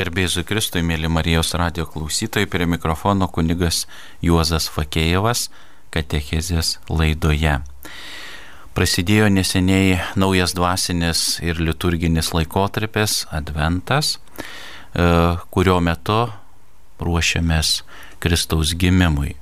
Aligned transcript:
Gerbėjai 0.00 0.46
Kristui, 0.48 0.80
mėly 0.80 1.10
Marijos 1.12 1.50
radio 1.60 1.84
klausytojai, 1.84 2.46
prie 2.48 2.64
mikrofono 2.64 3.26
kunigas 3.28 3.82
Juozas 4.24 4.70
Fakėjevas, 4.72 5.50
Katechezės 5.92 6.78
laidoje. 6.88 7.58
Prasidėjo 8.72 9.26
neseniai 9.28 9.98
naujas 10.16 10.54
dvasinis 10.56 11.24
ir 11.44 11.60
liturginis 11.60 12.30
laikotarpis- 12.32 13.26
Adventas, 13.40 14.14
e, 14.16 15.36
kurio 15.52 15.76
metu 15.84 16.32
ruošiamės 16.98 17.82
Kristaus 18.20 18.72
gimimui. 18.72 19.36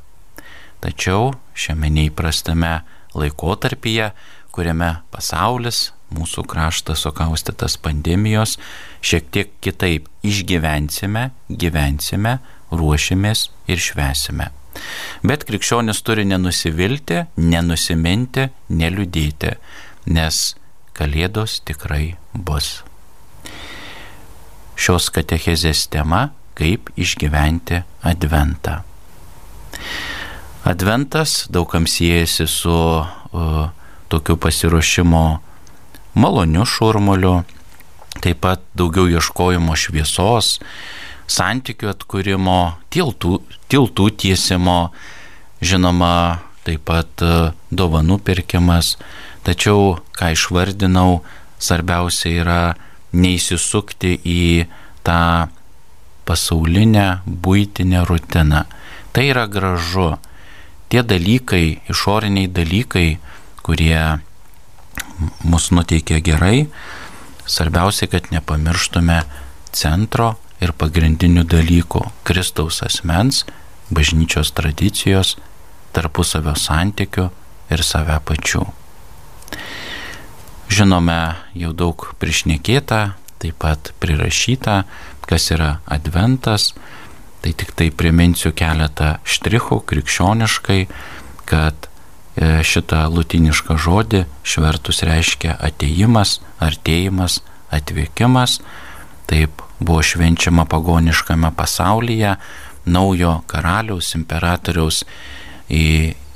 Tačiau 0.80 1.36
šiame 1.54 1.86
neįprastame 1.86 2.82
laikotarpyje, 3.14 4.10
kuriame 4.58 4.90
pasaulis, 5.14 5.92
mūsų 6.14 6.42
kraštas 6.50 7.04
sukaustytas 7.06 7.76
pandemijos, 7.78 8.56
šiek 9.04 9.28
tiek 9.30 9.52
kitaip 9.62 10.08
išgyvensime, 10.26 11.28
gyvensime, 11.48 12.38
ruošimės 12.74 13.48
ir 13.70 13.80
švesime. 13.80 14.50
Bet 15.26 15.46
krikščionis 15.46 16.02
turi 16.06 16.26
nenusivilti, 16.28 17.24
nenusiminti, 17.38 18.48
neliūdėti, 18.70 19.54
nes 20.14 20.42
Kalėdos 20.98 21.60
tikrai 21.62 22.16
bus. 22.34 22.80
Šios 24.78 25.10
katechezės 25.14 25.86
tema- 25.90 26.30
kaip 26.58 26.90
išgyventi 26.98 27.84
Adventą. 28.02 28.82
Adventas 30.66 31.46
daugam 31.54 31.86
siejasi 31.86 32.48
su 32.50 32.74
uh, 32.74 33.70
tokiu 34.08 34.36
pasiruošimo 34.40 35.24
maloniu 36.18 36.64
šurmuliu, 36.66 37.42
taip 38.22 38.40
pat 38.42 38.64
daugiau 38.78 39.06
ieškojimo 39.10 39.76
šviesos, 39.78 40.58
santykių 41.28 41.92
atkūrimo, 41.92 42.58
tiltų, 42.92 43.38
tiltų 43.70 44.08
tiesimo, 44.22 44.78
žinoma, 45.60 46.40
taip 46.66 46.84
pat 46.88 47.22
e, 47.24 47.52
dovanų 47.70 48.18
pirkimas. 48.24 48.96
Tačiau, 49.46 49.98
ką 50.16 50.32
išvardinau, 50.34 51.22
svarbiausia 51.62 52.32
yra 52.42 52.60
neįsisukti 53.16 54.18
į 54.24 54.42
tą 55.06 55.48
pasaulinę 56.28 57.22
būtinę 57.24 58.04
rutiną. 58.08 58.64
Tai 59.12 59.24
yra 59.24 59.46
gražu. 59.48 60.16
Tie 60.88 61.02
dalykai, 61.04 61.80
išoriniai 61.92 62.48
dalykai, 62.48 63.18
kurie 63.68 64.00
mus 65.44 65.68
nuteikia 65.76 66.22
gerai, 66.24 66.66
svarbiausia, 67.44 68.08
kad 68.08 68.30
nepamirštume 68.32 69.18
centro 69.76 70.38
ir 70.64 70.72
pagrindinių 70.72 71.44
dalykų- 71.44 72.00
Kristaus 72.28 72.80
asmens, 72.86 73.44
bažnyčios 73.92 74.54
tradicijos, 74.56 75.36
tarpusavio 75.92 76.56
santykių 76.56 77.28
ir 77.70 77.84
save 77.84 78.16
pačių. 78.24 78.64
Žinome, 80.68 81.36
jau 81.56 81.72
daug 81.72 82.14
priešnekėta, 82.20 83.16
taip 83.38 83.58
pat 83.58 83.92
prirašyta, 84.00 84.84
kas 85.28 85.50
yra 85.52 85.80
adventas, 85.86 86.72
tai 87.42 87.52
tik 87.52 87.72
tai 87.76 87.90
priminsiu 87.90 88.52
keletą 88.52 89.18
štrichų 89.24 89.82
krikščioniškai, 89.84 90.80
kad 91.48 91.87
šitą 92.38 93.06
lutinišką 93.10 93.78
žodį 93.82 94.24
švertus 94.46 95.02
reiškia 95.06 95.56
ateimas, 95.58 96.38
artėjimas, 96.62 97.40
atvykimas, 97.74 98.60
taip 99.26 99.62
buvo 99.80 100.02
švenčiama 100.02 100.64
pagoniškame 100.70 101.50
pasaulyje 101.56 102.36
naujo 102.88 103.40
karaliaus, 103.50 104.14
imperatoriaus 104.16 105.04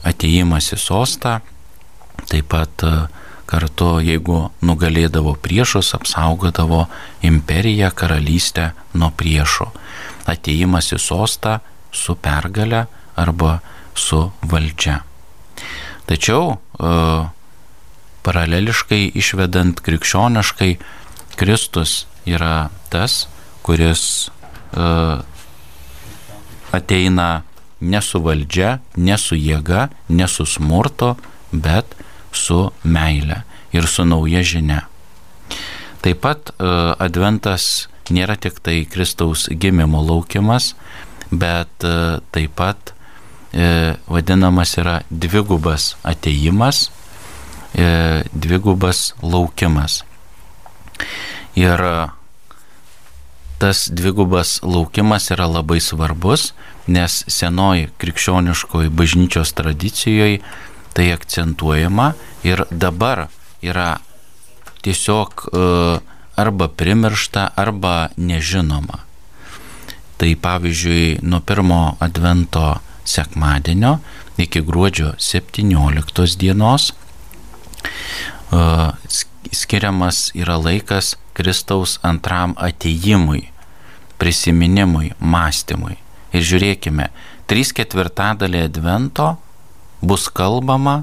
ateimas 0.04 0.72
į 0.74 0.78
sostą, 0.80 1.38
taip 2.30 2.50
pat 2.52 2.84
e, 2.86 2.92
kartu, 3.48 3.94
jeigu 4.04 4.38
nugalėdavo 4.64 5.36
priešus, 5.44 5.92
apsaugodavo 5.98 6.86
imperiją, 7.26 7.92
karalystę 7.94 8.72
nuo 8.94 9.12
priešų. 9.16 9.68
Ateimas 10.32 10.92
į 10.94 11.00
sostą 11.02 11.60
su 11.92 12.16
pergale 12.16 12.86
arba 13.16 13.58
su 13.94 14.24
valdžia. 14.48 15.00
Tačiau 16.10 16.56
e, 16.56 16.92
paraleliškai 18.22 19.12
išvedant 19.18 19.82
krikščioniškai, 19.84 20.72
Kristus 21.38 22.04
yra 22.28 22.70
tas, 22.92 23.26
kuris 23.62 24.30
uh, 24.76 25.22
ateina 26.74 27.42
ne 27.80 28.00
su 28.02 28.20
valdžia, 28.22 28.76
ne 28.96 29.16
su 29.18 29.38
jėga, 29.38 29.88
ne 30.08 30.28
su 30.28 30.46
smurto, 30.46 31.14
bet 31.52 31.96
su 32.32 32.60
meile 32.84 33.42
ir 33.72 33.88
su 33.88 34.04
nauja 34.06 34.42
žinia. 34.46 34.84
Taip 36.02 36.22
pat 36.22 36.52
uh, 36.52 36.92
adventas 36.98 37.88
nėra 38.12 38.36
tik 38.36 38.58
tai 38.60 38.82
Kristaus 38.90 39.48
gimimo 39.48 40.02
laukimas, 40.04 40.74
bet 41.30 41.86
taip 42.34 42.52
pat 42.58 42.92
vadinamas 44.08 44.78
yra 44.80 45.02
dvigubas 45.10 45.96
ateimas, 46.02 46.86
uh, 46.88 46.92
dvigubas 48.32 49.12
laukimas. 49.22 50.04
Ir 51.54 51.80
tas 53.58 53.88
dvigubas 53.92 54.60
laukimas 54.62 55.30
yra 55.30 55.46
labai 55.46 55.80
svarbus, 55.80 56.52
nes 56.86 57.22
senoji 57.28 57.90
krikščioniškoji 57.98 58.88
bažnyčios 58.90 59.52
tradicijoje 59.54 60.40
tai 60.92 61.12
akcentuojama 61.12 62.12
ir 62.44 62.64
dabar 62.70 63.28
yra 63.62 63.96
tiesiog 64.82 65.46
e, 65.46 65.62
arba 66.36 66.68
primiršta, 66.68 67.48
arba 67.56 68.08
nežinoma. 68.16 68.98
Tai 70.18 70.30
pavyzdžiui, 70.42 71.20
nuo 71.22 71.40
pirmo 71.40 71.96
advento 72.00 72.80
sekmadienio 73.04 73.98
iki 74.38 74.62
gruodžio 74.64 75.14
17 75.18 76.36
dienos 76.38 76.92
e, 76.92 76.94
skiriamas 79.52 80.30
yra 80.34 80.56
laikas 80.56 81.16
Kristaus 81.32 81.98
antram 82.02 82.54
ateimui, 82.56 83.48
prisiminimui, 84.18 85.12
mąstymui. 85.18 85.96
Ir 86.32 86.44
žiūrėkime, 86.48 87.08
3 87.48 87.72
ketvirtadalį 87.76 88.62
advento 88.68 89.34
bus 90.04 90.28
kalbama, 90.32 91.02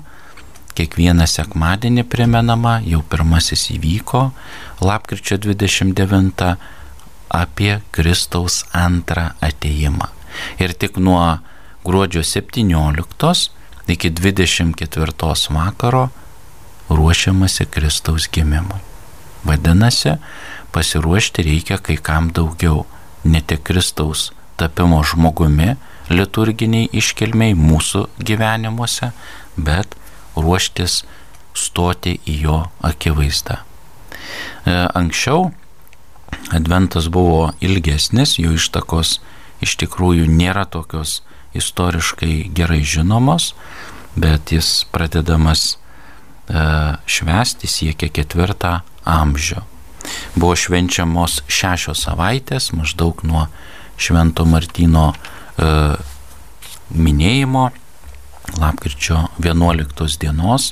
kiekvieną 0.78 1.28
sekmadienį 1.28 2.06
primenama, 2.10 2.80
jau 2.86 3.02
pirmasis 3.12 3.68
įvyko, 3.76 4.30
lapkričio 4.86 5.38
29, 5.42 6.56
apie 7.30 7.74
Kristaus 7.92 8.64
antrą 8.74 9.30
ateimą. 9.46 10.10
Ir 10.62 10.74
tik 10.74 10.98
nuo 11.02 11.40
gruodžio 11.86 12.24
17 12.24 13.50
iki 13.88 14.12
24 14.12 15.54
vakaro 15.54 16.10
ruošiamasi 16.90 17.66
Kristaus 17.66 18.30
gimimui. 18.32 18.80
Vadinasi, 19.44 20.10
pasiruošti 20.72 21.44
reikia 21.44 21.78
kai 21.78 21.98
kam 21.98 22.32
daugiau, 22.34 22.86
ne 23.24 23.42
tik 23.42 23.64
Kristaus 23.64 24.32
tapimo 24.58 25.00
žmogumi 25.04 25.76
liturginiai 26.10 26.90
iškilmiai 26.92 27.56
mūsų 27.56 28.06
gyvenimuose, 28.26 29.12
bet 29.56 29.96
ruoštis 30.36 31.04
stoti 31.56 32.18
į 32.26 32.36
jo 32.44 32.60
akivaizdą. 32.82 33.60
E, 34.66 34.76
anksčiau 34.94 35.52
Adventas 36.54 37.08
buvo 37.10 37.52
ilgesnis, 37.62 38.38
jo 38.40 38.54
ištakos 38.54 39.20
iš 39.66 39.76
tikrųjų 39.82 40.28
nėra 40.30 40.66
tokios 40.70 41.20
istoriškai 41.58 42.50
gerai 42.56 42.82
žinomos, 42.86 43.54
bet 44.20 44.52
jis 44.54 44.84
pradedamas 44.92 45.80
E, 46.50 46.62
švesti 47.06 47.70
siekia 47.70 48.10
ketvirtą 48.10 48.80
amžių. 49.06 49.62
Buvo 50.34 50.56
švenčiamos 50.58 51.44
šešios 51.46 52.02
savaitės, 52.08 52.72
maždaug 52.74 53.22
nuo 53.22 53.46
Švento 54.00 54.48
Martino 54.50 55.12
e, 55.14 55.70
minėjimo, 56.90 57.68
lapkričio 58.58 59.28
11 59.46 60.18
dienos 60.24 60.72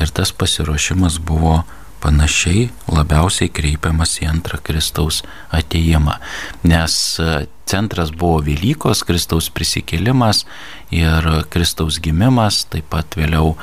ir 0.00 0.08
tas 0.16 0.32
pasiruošimas 0.32 1.20
buvo 1.20 1.58
panašiai 2.02 2.68
labiausiai 2.90 3.50
kreipiamas 3.54 4.18
į 4.22 4.28
antrą 4.32 4.58
Kristaus 4.64 5.22
ateimą, 5.54 6.18
nes 6.66 6.96
e, 7.22 7.46
centras 7.70 8.10
buvo 8.10 8.42
Velykos, 8.44 9.04
Kristaus 9.06 9.48
prisikėlimas 9.54 10.44
ir 10.92 11.28
Kristaus 11.52 12.00
gimimas, 12.02 12.64
taip 12.72 12.90
pat 12.92 13.16
vėliau 13.18 13.54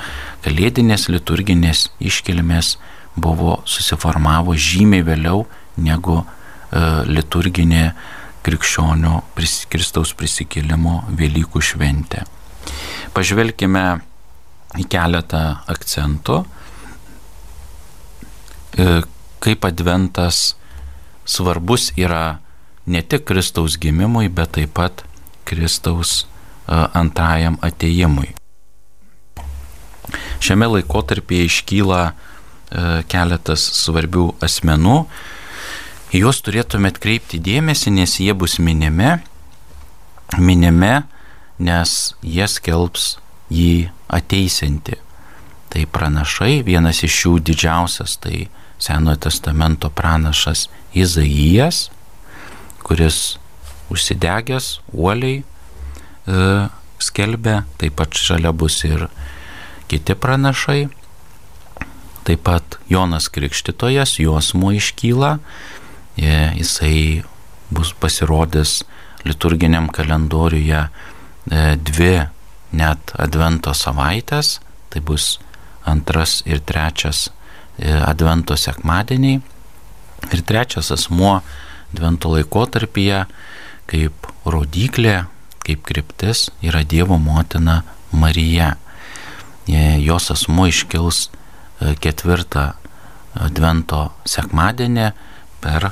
kalėdinės 0.46 1.10
liturginės 1.12 1.90
iškilmės 2.00 2.78
buvo 3.20 3.60
susiformavo 3.68 4.56
žymiai 4.56 5.04
vėliau 5.06 5.46
negu 5.80 6.22
liturginė 7.10 7.90
krikščionių 8.46 9.16
Kristaus 9.70 10.14
prisikėlimo 10.18 11.02
Velykų 11.18 11.62
šventė. 11.66 12.24
Pažvelkime 13.16 13.84
į 14.78 14.86
keletą 14.92 15.44
akcentų, 15.74 16.44
e, 16.44 16.59
kaip 19.40 19.66
adventas 19.66 20.56
svarbus 21.30 21.92
yra 21.98 22.40
ne 22.86 23.02
tik 23.02 23.26
Kristaus 23.30 23.78
gimimui, 23.78 24.30
bet 24.30 24.56
taip 24.58 24.74
pat 24.74 25.04
Kristaus 25.46 26.24
e, 26.24 26.26
antrajam 26.94 27.58
ateimui. 27.62 28.34
Šiame 30.40 30.70
laikotarpyje 30.74 31.50
iškyla 31.50 32.02
e, 32.10 32.14
keletas 33.12 33.66
svarbių 33.84 34.26
asmenų, 34.46 34.98
į 36.10 36.24
juos 36.24 36.42
turėtume 36.42 36.90
atkreipti 36.90 37.38
dėmesį, 37.46 37.94
nes 38.00 38.18
jie 38.24 38.34
bus 38.34 38.58
minimi, 38.58 39.20
minimi, 40.38 40.96
nes 41.62 41.98
jie 42.26 42.48
skelbs 42.50 43.18
jį 43.54 43.90
ateisinti. 44.10 44.98
Tai 45.70 45.86
pranašai, 45.94 46.64
vienas 46.66 47.04
iš 47.06 47.26
jų 47.26 47.36
didžiausias, 47.46 48.18
tai 48.18 48.48
Senojo 48.80 49.16
testamento 49.28 49.90
pranašas 49.90 50.68
Izaijas, 50.94 51.90
kuris 52.84 53.38
užsidegęs 53.92 54.80
uoliai 54.94 55.42
e, 55.42 56.46
skelbė, 57.04 57.64
taip 57.82 57.98
pat 58.00 58.16
šalia 58.18 58.54
bus 58.56 58.80
ir 58.88 59.08
kiti 59.92 60.16
pranašai, 60.16 60.88
taip 62.28 62.44
pat 62.46 62.80
Jonas 62.90 63.30
Krikštytojas, 63.34 64.18
juosmo 64.22 64.72
iškyla, 64.78 65.36
e, 66.18 66.32
jisai 66.62 67.24
bus 67.70 67.94
pasirodęs 67.94 68.84
liturginiam 69.28 69.90
kalendoriuje 69.94 70.86
e, 70.86 70.90
dvi 71.76 72.14
net 72.80 73.14
Advento 73.18 73.74
savaitės, 73.74 74.60
tai 74.90 75.02
bus 75.06 75.38
antras 75.90 76.40
ir 76.46 76.62
trečias 76.66 77.30
Advento 77.80 78.58
sekmadieniai. 78.60 79.40
Ir 80.34 80.42
trečias 80.44 80.92
asmuo 80.92 81.40
Advento 81.94 82.30
laikotarpyje 82.34 83.24
kaip 83.90 84.28
rodiklė, 84.46 85.24
kaip 85.66 85.82
kryptis 85.88 86.50
yra 86.62 86.84
Dievo 86.84 87.18
motina 87.18 87.82
Marija. 88.12 88.76
E, 89.70 89.98
jos 90.04 90.30
asmuo 90.34 90.68
iškils 90.70 91.30
e, 91.30 91.96
ketvirtą 92.02 92.72
Advento 93.40 94.10
sekmadienį 94.28 95.12
per 95.62 95.92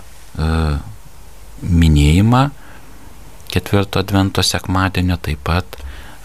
minėjimą 1.61 2.41
ketvirto 3.49 4.01
Advento 4.01 4.43
sekmadienio 4.45 5.17
taip 5.21 5.41
pat 5.47 5.77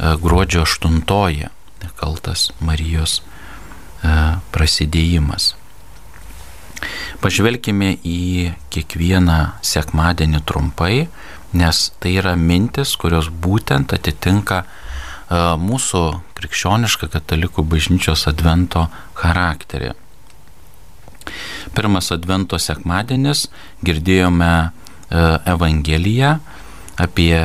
E, 0.03 0.17
gruodžio 0.17 0.63
8 0.63 1.49
kaltas 1.97 2.51
Marijos 2.61 3.19
e, 3.19 3.23
prasidėjimas. 4.03 5.53
Pažvelkime 7.23 7.93
į 8.03 8.53
kiekvieną 8.75 9.39
sekmadienį 9.63 10.41
trumpai, 10.49 11.07
nes 11.55 11.83
tai 12.03 12.17
yra 12.19 12.35
mintis, 12.35 12.97
kurios 12.99 13.29
būtent 13.31 13.95
atitinka 13.95 14.63
e, 14.63 14.67
mūsų 15.63 16.03
krikščionišką 16.39 17.13
katalikų 17.13 17.63
bažnyčios 17.63 18.27
advento 18.31 18.89
charakterį. 19.21 19.93
Pirmas 21.77 22.11
advento 22.11 22.59
sekmadienis 22.59 23.47
girdėjome 23.87 24.55
Evangeliją 25.13 26.39
apie 27.05 27.37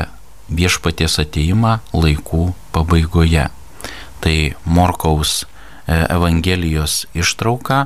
viešpaties 0.48 1.19
ateimą 1.21 1.74
laikų 1.92 2.45
pabaigoje. 2.74 3.50
Tai 4.24 4.36
Morkaus 4.65 5.44
e, 5.44 5.56
Evangelijos 5.88 7.06
ištrauka, 7.16 7.86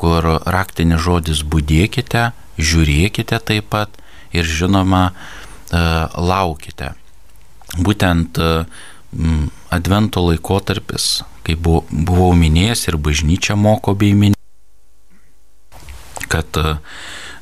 kur 0.00 0.26
raktinis 0.46 1.02
žodis 1.02 1.42
būdėkite, 1.42 2.30
žiūrėkite 2.60 3.40
taip 3.44 3.68
pat 3.74 3.98
ir 4.32 4.46
žinoma 4.46 5.10
e, 5.10 5.14
laukite. 6.16 6.94
Būtent 7.78 8.38
e, 8.38 8.52
Advento 9.74 10.22
laikotarpis, 10.22 11.24
kaip 11.42 11.64
buvau 11.66 12.30
minėjęs 12.38 12.84
ir 12.86 12.96
bažnyčia 13.02 13.56
moko 13.58 13.96
bei 13.98 14.14
minė, 14.14 14.38
kad 16.30 16.58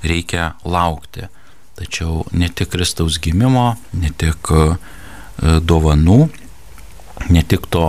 reikia 0.01 0.55
laukti. 0.65 1.29
Tačiau 1.77 2.25
ne 2.33 2.49
tik 2.49 2.73
Kristaus 2.73 3.21
gimimo, 3.21 3.77
ne 3.93 4.11
tik 4.17 4.49
e, 4.51 4.65
dovanų, 5.61 6.19
ne 7.29 7.43
tik 7.45 7.69
to 7.71 7.85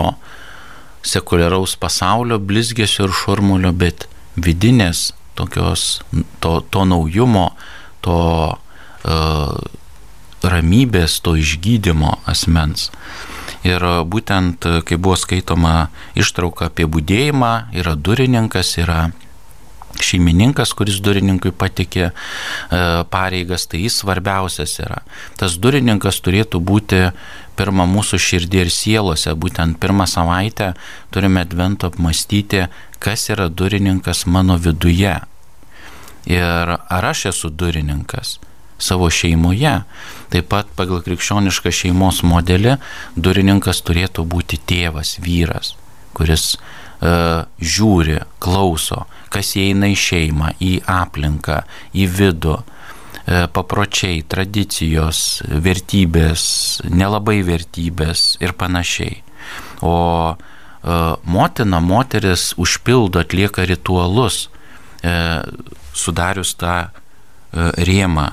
sekuliaraus 1.09 1.75
pasaulio 1.79 2.39
blizgesio 2.39 3.07
ir 3.07 3.15
šurmulio, 3.15 3.73
bet 3.73 4.07
vidinės 4.37 5.09
tokios, 5.39 6.01
to, 6.43 6.59
to 6.69 6.85
naujumo, 6.85 7.49
to 8.05 8.19
uh, 8.55 9.57
ramybės, 10.43 11.19
to 11.23 11.35
išgydymo 11.39 12.17
asmens. 12.29 12.89
Ir 13.67 13.83
būtent, 14.07 14.63
kai 14.87 14.95
buvo 14.95 15.17
skaitoma 15.19 15.89
ištrauka 16.15 16.69
apie 16.69 16.87
būdėjimą, 16.87 17.53
yra 17.75 17.95
durininkas, 17.99 18.77
yra 18.79 19.09
šeimininkas, 19.99 20.73
kuris 20.77 20.99
durininkui 21.03 21.51
patikė 21.55 22.05
e, 22.09 22.13
pareigas, 23.11 23.67
tai 23.69 23.83
jis 23.83 23.99
svarbiausias 24.03 24.77
yra. 24.83 25.01
Tas 25.39 25.57
durininkas 25.61 26.21
turėtų 26.25 26.61
būti 26.63 27.01
pirmą 27.59 27.87
mūsų 27.91 28.19
širdį 28.23 28.61
ir 28.63 28.71
sielose, 28.71 29.33
būtent 29.35 29.79
pirmą 29.81 30.07
savaitę 30.07 30.73
turime 31.13 31.43
advento 31.43 31.89
apmastyti, 31.89 32.67
kas 33.03 33.27
yra 33.33 33.49
durininkas 33.49 34.25
mano 34.27 34.59
viduje. 34.59 35.17
Ir 36.29 36.75
ar 36.77 37.09
aš 37.11 37.29
esu 37.33 37.49
durininkas 37.49 38.37
savo 38.79 39.09
šeimoje. 39.11 39.81
Taip 40.31 40.49
pat 40.51 40.71
pagal 40.77 41.03
krikščionišką 41.03 41.71
šeimos 41.73 42.21
modelį 42.27 42.77
durininkas 43.19 43.83
turėtų 43.85 44.25
būti 44.29 44.59
tėvas, 44.69 45.17
vyras, 45.23 45.73
kuris 46.15 46.53
uh, 46.55 47.45
žiūri, 47.59 48.21
klauso, 48.39 49.05
kas 49.33 49.55
įeina 49.59 49.89
į 49.91 49.97
šeimą, 49.99 50.53
į 50.63 50.73
aplinką, 50.89 51.61
į 51.93 52.07
vidų, 52.17 52.57
uh, 52.59 52.75
papročiai, 53.53 54.23
tradicijos, 54.27 55.41
vertybės, 55.45 56.43
nelabai 56.89 57.39
vertybės 57.45 58.37
ir 58.41 58.55
panašiai. 58.57 59.21
O 59.85 59.95
uh, 60.33 61.17
motina, 61.23 61.79
moteris 61.79 62.53
užpildo, 62.57 63.21
atlieka 63.21 63.67
ritualus, 63.69 64.47
uh, 65.03 65.43
sudarius 65.93 66.55
tą 66.59 66.89
rėmą 67.49 68.27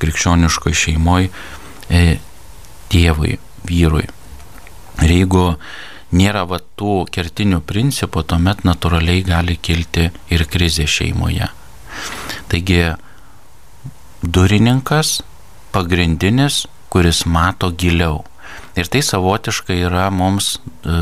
krikščioniškoje 0.00 0.76
šeimoje 0.80 1.26
tėvui, 2.88 3.34
vyrui. 3.68 4.06
Ir 5.04 5.12
jeigu 5.12 5.42
nėra 6.12 6.44
va 6.48 6.60
tų 6.78 7.04
kertinių 7.12 7.60
principų, 7.68 8.24
tuomet 8.28 8.64
natūraliai 8.64 9.24
gali 9.26 9.58
kilti 9.60 10.08
ir 10.32 10.44
krizė 10.48 10.86
šeimoje. 10.88 11.50
Taigi 12.48 12.80
durininkas 14.22 15.20
pagrindinis, 15.74 16.66
kuris 16.88 17.24
mato 17.26 17.70
giliau. 17.70 18.24
Ir 18.78 18.88
tai 18.88 19.02
savotiškai 19.04 19.76
yra 19.84 20.08
mums 20.14 20.56
e, 20.56 20.94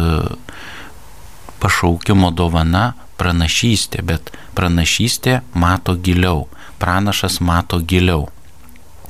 pašaukimo 1.62 2.32
dovana 2.34 2.94
pranašystė, 3.20 4.02
bet 4.02 4.32
pranašystė 4.58 5.40
mato 5.54 5.94
giliau, 5.94 6.46
pranašas 6.82 7.38
mato 7.40 7.78
giliau. 7.80 8.26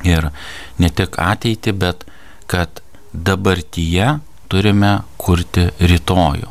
Ir 0.05 0.29
ne 0.77 0.89
tik 0.93 1.17
ateitį, 1.17 1.73
bet 1.73 2.05
kad 2.47 2.83
dabartyje 3.13 4.19
turime 4.49 4.93
kurti 5.19 5.67
rytojų, 5.79 6.49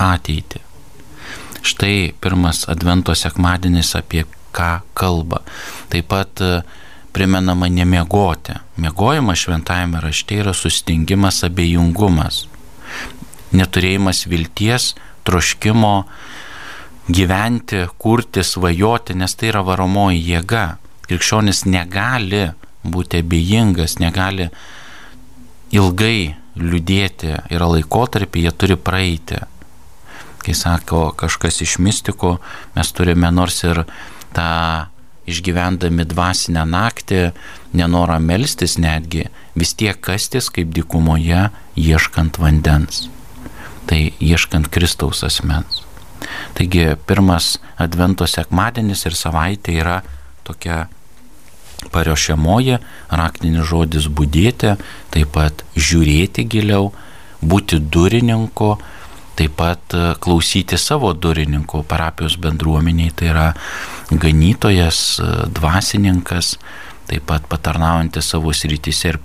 ateitį. 0.00 0.60
Štai 1.64 2.12
pirmas 2.20 2.66
Advento 2.68 3.14
sekmadienis 3.16 3.94
apie 3.96 4.26
ką 4.54 4.82
kalba. 4.94 5.40
Taip 5.88 6.10
pat 6.12 6.42
e, 6.44 6.60
primenama 7.16 7.70
nemiegoti. 7.72 8.58
Miegojimas 8.76 9.40
šventajame 9.46 10.02
rašte 10.04 10.42
yra 10.42 10.52
sustingimas 10.52 11.40
abejingumas, 11.46 12.44
neturėjimas 13.56 14.26
vilties, 14.28 14.92
troškimo 15.24 15.94
gyventi, 17.08 17.84
kurti, 17.98 18.44
svajoti, 18.44 19.16
nes 19.16 19.36
tai 19.36 19.50
yra 19.52 19.64
varomoji 19.64 20.20
jėga. 20.28 20.66
Krikščionis 21.08 21.64
negali 21.68 22.46
būti 22.84 23.20
abejingas, 23.24 23.98
negali 24.00 24.48
ilgai 25.72 26.34
liūdėti 26.58 27.34
yra 27.54 27.68
laikotarpiai, 27.72 28.46
jie 28.46 28.54
turi 28.54 28.76
praeiti. 28.78 29.40
Kai 30.44 30.54
sako 30.56 31.08
kažkas 31.16 31.62
iš 31.64 31.78
mystikų, 31.80 32.36
mes 32.76 32.90
turime 32.92 33.30
nors 33.32 33.62
ir 33.64 33.84
tą 34.36 34.50
išgyvendami 35.30 36.04
dvasinę 36.08 36.66
naktį, 36.68 37.20
nenorą 37.76 38.18
melstis 38.20 38.76
netgi, 38.80 39.26
vis 39.56 39.72
tiek 39.78 39.98
kastis 40.04 40.50
kaip 40.52 40.74
dykumoje 40.76 41.48
ieškant 41.80 42.38
vandens. 42.42 43.08
Tai 43.88 44.00
ieškant 44.20 44.68
Kristaus 44.72 45.24
asmens. 45.24 45.82
Taigi 46.56 46.94
pirmas 47.08 47.58
Advento 47.80 48.26
sekmadienis 48.30 49.04
ir 49.08 49.16
savaitė 49.18 49.74
yra 49.80 49.98
tokia 50.46 50.84
pariošiamoji, 51.92 52.78
raktinis 53.10 53.68
žodis 53.68 54.08
būdėti, 54.08 54.76
taip 55.14 55.34
pat 55.36 55.64
žiūrėti 55.76 56.46
giliau, 56.50 56.92
būti 57.44 57.80
durininku, 57.80 58.76
taip 59.38 59.56
pat 59.58 59.94
e, 59.96 60.14
klausyti 60.22 60.78
savo 60.80 61.12
durininkų 61.12 61.82
parapijos 61.90 62.38
bendruomeniai, 62.40 63.12
tai 63.16 63.30
yra 63.32 63.46
ganytojas, 64.10 65.04
e, 65.18 65.30
dvasininkas, 65.54 66.56
taip 67.10 67.26
pat 67.28 67.48
patarnaujantis 67.50 68.30
savo 68.34 68.54
srityse 68.54 69.12
ir 69.12 69.20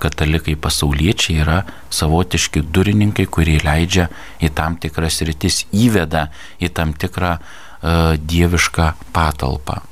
katalikai 0.00 0.56
pasauliečiai 0.56 1.42
yra 1.44 1.58
savotiški 1.92 2.64
durininkai, 2.72 3.26
kurie 3.28 3.58
leidžia 3.64 4.08
į 4.40 4.52
tam 4.56 4.78
tikras 4.80 5.20
rytis, 5.28 5.66
įveda 5.76 6.30
į 6.56 6.72
tam 6.72 6.94
tikrą 6.96 7.34
uh, 7.36 8.16
dievišką 8.16 8.86
patalpą. 9.12 9.82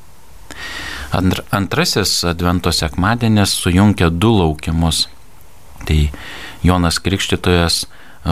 Antr, 1.13 1.41
antrasis 1.51 2.25
Advento 2.25 2.73
sekmadienis 2.73 3.55
sujungia 3.57 4.11
du 4.11 4.33
laukimus. 4.39 5.07
Tai 5.87 6.11
Jonas 6.63 6.99
Krikštytojas 7.01 7.87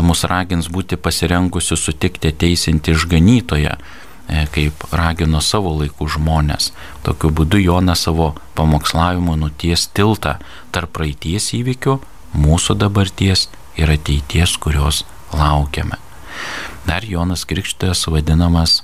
mus 0.04 0.24
ragins 0.28 0.68
būti 0.68 0.98
pasirengusiu 1.00 1.78
sutikti 1.78 2.32
teisinti 2.32 2.92
išganytoje, 2.92 3.76
kaip 4.52 4.84
ragino 4.92 5.40
savo 5.40 5.72
laikų 5.78 6.08
žmonės. 6.16 6.72
Tokiu 7.06 7.30
būdu 7.30 7.62
Jonas 7.62 8.04
savo 8.04 8.34
pamokslavimu 8.58 9.38
nuties 9.40 9.86
tiltą 9.96 10.36
tarp 10.74 10.92
praeities 10.98 11.52
įvykių, 11.56 12.00
mūsų 12.36 12.76
dabarties 12.82 13.46
ir 13.80 13.92
ateities, 13.94 14.58
kurios 14.60 15.04
laukiame. 15.32 15.96
Dar 16.86 17.06
Jonas 17.08 17.46
Krikštytojas 17.48 18.04
vadinamas 18.12 18.82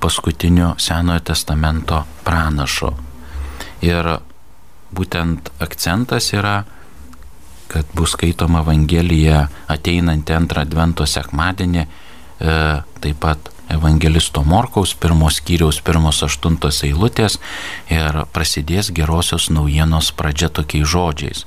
paskutiniu 0.00 0.74
Senojo 0.78 1.20
testamento 1.32 2.02
pranašu. 2.24 2.92
Ir 3.82 4.08
būtent 4.94 5.50
akcentas 5.62 6.32
yra, 6.36 6.62
kad 7.72 7.88
bus 7.96 8.12
skaitoma 8.16 8.60
Evangelija 8.62 9.46
ateinantį 9.72 10.36
antrą 10.36 10.66
Advento 10.66 11.06
sekmadienį, 11.08 11.86
e, 11.86 12.56
taip 13.00 13.20
pat 13.24 13.52
Evangelisto 13.72 14.42
Morkaus 14.44 14.92
pirmos 14.94 15.38
skyriaus 15.40 15.80
pirmos 15.80 16.20
aštuntos 16.26 16.82
eilutės 16.84 17.38
ir 17.88 18.24
prasidės 18.34 18.92
gerosios 18.92 19.48
naujienos 19.50 20.12
pradžia 20.12 20.50
tokiais 20.52 20.88
žodžiais. 20.92 21.46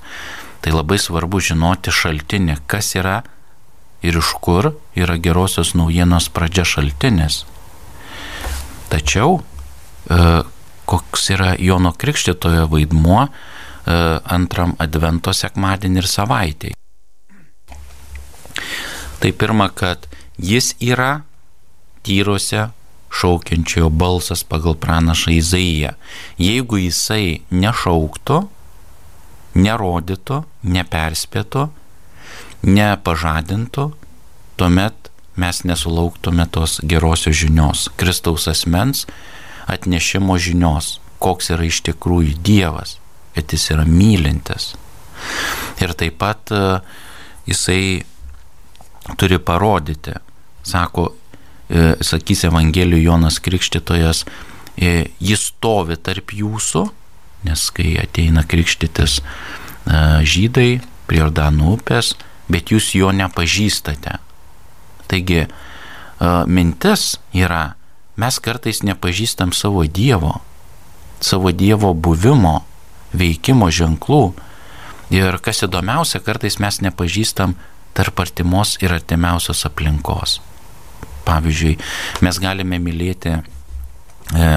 Tai 0.61 0.73
labai 0.73 0.97
svarbu 0.97 1.39
žinoti 1.39 1.93
šaltinį, 1.93 2.57
kas 2.65 2.95
yra 2.97 3.19
ir 4.01 4.17
iš 4.17 4.33
kur 4.41 4.73
yra 4.97 5.19
gerosios 5.21 5.75
naujienos 5.77 6.31
pradžia 6.33 6.65
šaltinis. 6.65 7.43
Tačiau 8.95 9.41
e, 9.41 10.17
koks 10.87 11.29
yra 11.35 11.49
Jono 11.59 11.91
Krikštitojo 11.91 12.69
vaidmuo 12.71 13.25
e, 13.25 13.31
antram 14.31 14.71
Advento 14.79 15.33
sekmadienį 15.35 15.99
ir 15.99 16.07
savaitėj. 16.07 16.75
Tai 19.19 19.31
pirma, 19.41 19.67
kad 19.75 20.07
jis 20.39 20.71
yra 20.79 21.25
tyruose 22.07 22.69
šaukiančiojo 23.15 23.89
balsas 23.91 24.45
pagal 24.47 24.77
pranašą 24.79 25.33
Izaiją. 25.35 25.91
Jeigu 26.39 26.79
jisai 26.79 27.41
nešauktų, 27.51 28.37
nerodytų, 29.59 30.39
neperspėtų, 30.77 31.65
nepažadintų, 32.63 33.89
tuomet 34.55 35.11
mes 35.35 35.63
nesulauktume 35.63 36.47
tos 36.51 36.79
gerosios 36.83 37.35
žinios, 37.35 37.89
Kristaus 37.99 38.47
asmens 38.47 39.05
atnešimo 39.67 40.37
žinios, 40.37 40.99
koks 41.19 41.51
yra 41.55 41.65
iš 41.67 41.81
tikrųjų 41.87 42.37
Dievas, 42.45 42.97
kad 43.35 43.51
jis 43.51 43.69
yra 43.73 43.85
mylintis. 43.89 44.73
Ir 45.81 45.93
taip 45.97 46.19
pat 46.21 46.51
e, 46.53 46.61
jisai 47.49 48.03
turi 49.19 49.39
parodyti, 49.41 50.15
sako, 50.65 51.09
e, 51.69 51.95
sakys 52.05 52.45
Evangelijų 52.49 53.03
Jonas 53.07 53.39
Krikštytojas, 53.43 54.23
e, 54.77 55.09
jis 55.19 55.49
stovi 55.51 55.97
tarp 55.97 56.35
jūsų, 56.35 56.85
nes 57.45 57.69
kai 57.75 57.95
ateina 58.01 58.41
krikštytis 58.41 59.19
žydai 60.25 60.79
prie 61.05 61.19
Jordanų 61.19 61.75
upės, 61.75 62.15
bet 62.49 62.71
jūs 62.73 62.87
jo 62.97 63.11
nepažįstate. 63.13 64.15
Taigi 65.11 65.45
mintis 66.47 67.15
yra, 67.35 67.75
mes 68.15 68.39
kartais 68.39 68.81
nepažįstam 68.87 69.51
savo 69.53 69.83
Dievo, 69.85 70.39
savo 71.19 71.51
Dievo 71.51 71.93
buvimo, 71.93 72.61
veikimo 73.15 73.69
ženklų. 73.71 74.33
Ir 75.13 75.37
kas 75.43 75.61
įdomiausia, 75.67 76.19
kartais 76.23 76.57
mes 76.59 76.81
nepažįstam 76.81 77.53
tarp 77.95 78.19
artimos 78.19 78.75
ir 78.81 78.95
artimiausios 78.95 79.65
aplinkos. 79.67 80.39
Pavyzdžiui, 81.25 81.75
mes 82.25 82.39
galime 82.41 82.79
mylėti 82.81 83.31
e, 83.35 83.39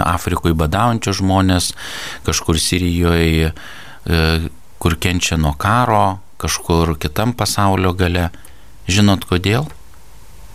Afrikoje 0.00 0.56
badaujančius 0.58 1.20
žmonės, 1.20 1.72
kažkur 2.26 2.58
Sirijoje, 2.60 3.52
kur 4.78 4.96
kenčia 4.96 5.36
nuo 5.36 5.52
karo, 5.58 6.18
kažkur 6.40 6.96
kitam 7.00 7.34
pasaulio 7.36 7.92
gale. 7.92 8.30
Žinot 8.88 9.26
kodėl? 9.28 9.66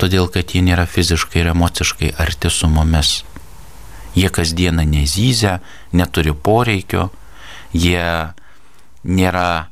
Todėl 0.01 0.29
kad 0.33 0.53
jie 0.53 0.63
nėra 0.65 0.85
fiziškai 0.89 1.43
ir 1.43 1.51
emociškai 1.53 2.13
arti 2.19 2.51
su 2.51 2.69
mumis. 2.71 3.21
Jie 4.13 4.29
kasdieną 4.29 4.85
nezyzia, 4.85 5.57
neturi 5.93 6.33
poreikio, 6.33 7.09
jie 7.73 8.05
nėra 9.03 9.47
e, 9.63 9.65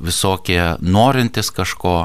visokie 0.00 0.60
norintis 0.80 1.50
kažko. 1.50 1.96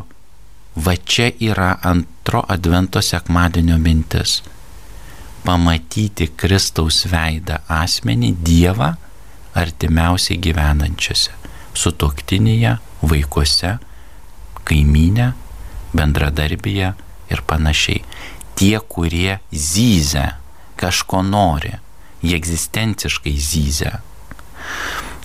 Va 0.72 0.94
čia 0.96 1.28
yra 1.44 1.74
antro 1.84 2.46
advento 2.48 3.02
sekmadienio 3.04 3.76
mintis. 3.76 4.40
Pamatyti 5.44 6.30
Kristaus 6.38 7.02
veidą 7.12 7.58
asmenį 7.68 8.30
Dievą 8.40 8.94
artimiausiai 9.58 10.40
gyvenančiose, 10.40 11.34
sutoktinėje, 11.76 12.78
vaikuose, 13.04 13.74
kaimynė 14.64 15.32
bendradarbyje 15.94 16.94
ir 17.32 17.42
panašiai. 17.48 18.04
Tie, 18.56 18.78
kurie 18.80 19.40
zyzia, 19.52 20.38
kažko 20.76 21.22
nori, 21.24 21.74
jie 22.22 22.36
egzistenciškai 22.38 23.34
zyzia. 23.40 24.00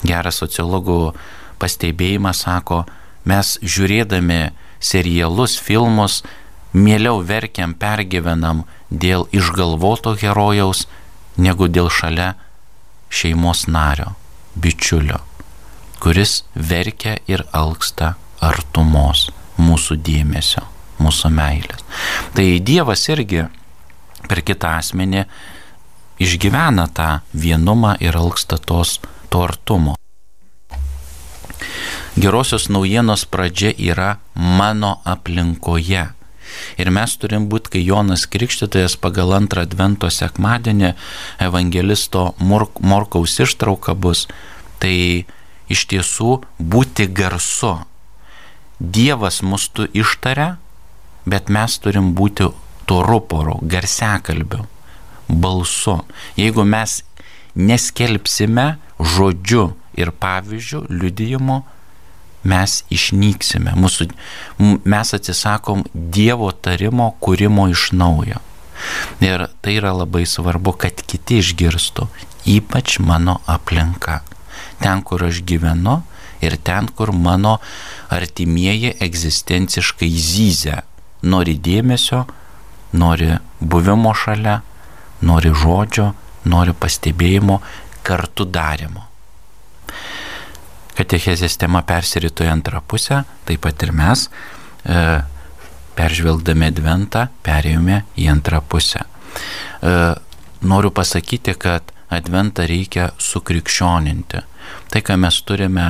Geras 0.07 0.39
sociologų 0.41 1.13
pastebėjimas 1.61 2.43
sako, 2.45 2.85
mes 3.27 3.57
žiūrėdami 3.61 4.51
serialus, 4.79 5.57
filmus, 5.59 6.21
mieliau 6.73 7.21
verkiam, 7.25 7.73
pergyvenam 7.73 8.63
dėl 8.89 9.27
išgalvoto 9.35 10.15
herojaus, 10.21 10.85
negu 11.37 11.67
dėl 11.67 11.89
šalia 11.93 12.35
šeimos 13.09 13.65
nario, 13.71 14.13
bičiulio, 14.55 15.19
kuris 16.01 16.43
verkia 16.55 17.17
ir 17.27 17.45
alksta 17.53 18.15
artumos 18.41 19.27
mūsų 19.61 19.99
dėmesio, 20.05 20.63
mūsų 21.01 21.31
meilės. 21.33 21.85
Tai 22.35 22.47
Dievas 22.63 23.05
irgi 23.11 23.45
per 24.27 24.41
kitą 24.45 24.77
asmenį 24.81 25.25
išgyvena 26.19 26.87
tą 26.93 27.09
vienumą 27.33 27.95
ir 28.03 28.17
alksta 28.17 28.57
tos 28.57 28.99
to 29.29 29.43
artumo. 29.45 29.95
Gerosios 32.17 32.69
naujienos 32.69 33.25
pradžia 33.29 33.71
yra 33.77 34.17
mano 34.33 34.97
aplinkoje. 35.05 36.07
Ir 36.81 36.89
mes 36.89 37.13
turim 37.21 37.45
būti, 37.51 37.75
kai 37.75 37.81
Jonas 37.85 38.25
Krikštytojas 38.25 38.95
pagal 38.97 39.35
antrą 39.37 39.65
advento 39.67 40.09
sekmadienį 40.09 40.93
evangelisto 41.43 42.31
Mork, 42.39 42.79
Morkaus 42.81 43.37
ištrauka 43.43 43.93
bus, 43.93 44.25
tai 44.81 45.27
iš 45.69 45.85
tiesų 45.91 46.39
būti 46.57 47.05
garsu, 47.11 47.75
Dievas 48.79 49.41
mus 49.41 49.69
tu 49.73 49.87
ištaria, 49.93 50.57
bet 51.25 51.49
mes 51.49 51.77
turim 51.81 52.13
būti 52.17 52.49
tuo 52.87 53.01
ruporu, 53.03 53.57
garsiakalbiu, 53.61 54.65
balsu. 55.27 55.97
Jeigu 56.37 56.63
mes 56.63 57.01
neskelbsime 57.57 58.77
žodžiu 58.99 59.71
ir 59.97 60.13
pavyzdžiu, 60.13 60.85
liudijimu, 60.89 61.63
mes 62.47 62.83
išnyksime. 62.93 63.73
Mūsų, 63.75 64.07
mes 64.85 65.13
atsisakom 65.17 65.83
Dievo 65.93 66.51
tarimo 66.53 67.11
kūrimo 67.21 67.67
iš 67.73 67.89
naujo. 67.97 68.39
Ir 69.25 69.47
tai 69.65 69.79
yra 69.79 69.91
labai 69.97 70.23
svarbu, 70.29 70.75
kad 70.77 71.01
kiti 71.01 71.41
išgirstų, 71.41 72.05
ypač 72.47 72.99
mano 73.01 73.39
aplinka. 73.49 74.21
Ten, 74.79 75.01
kur 75.01 75.25
aš 75.25 75.41
gyvenu 75.49 76.03
ir 76.41 76.57
ten, 76.63 76.87
kur 76.87 77.11
mano 77.11 77.57
artimieji 78.13 78.95
egzistenciškai 79.03 80.09
zyzia. 80.11 80.81
Nori 81.27 81.57
dėmesio, 81.57 82.25
nori 82.93 83.31
buvimo 83.59 84.13
šalia, 84.13 84.59
nori 85.25 85.51
žodžio, 85.53 86.11
nori 86.45 86.75
pastebėjimo, 86.77 87.59
kartu 88.05 88.45
darimo. 88.45 89.07
Katechezės 90.97 91.57
tema 91.61 91.83
persirito 91.85 92.45
į 92.45 92.51
antrą 92.53 92.81
pusę, 92.81 93.23
taip 93.45 93.61
pat 93.65 93.83
ir 93.85 93.91
mes, 93.93 94.27
e, 94.85 95.01
peržvelgdami 95.97 96.71
adventą, 96.71 97.27
perėjome 97.45 98.03
į 98.17 98.29
antrą 98.31 98.61
pusę. 98.61 99.03
E, 99.03 100.15
noriu 100.61 100.91
pasakyti, 100.91 101.53
kad 101.53 101.93
adventą 102.09 102.65
reikia 102.67 103.11
sukrikščioninti. 103.21 104.41
Tai, 104.91 105.01
ką 105.01 105.17
mes 105.19 105.41
turime 105.47 105.87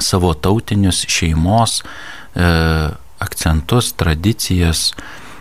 savo 0.00 0.32
tautinius 0.34 1.04
šeimos 1.08 1.80
e, 1.82 2.46
akcentus, 3.22 3.92
tradicijas, 3.98 4.90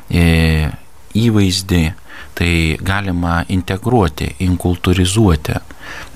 e, 0.09 0.69
įvaizdį, 1.17 1.83
tai 2.37 2.53
galima 2.81 3.41
integruoti, 3.51 4.35
inkultūrizuoti. 4.45 5.57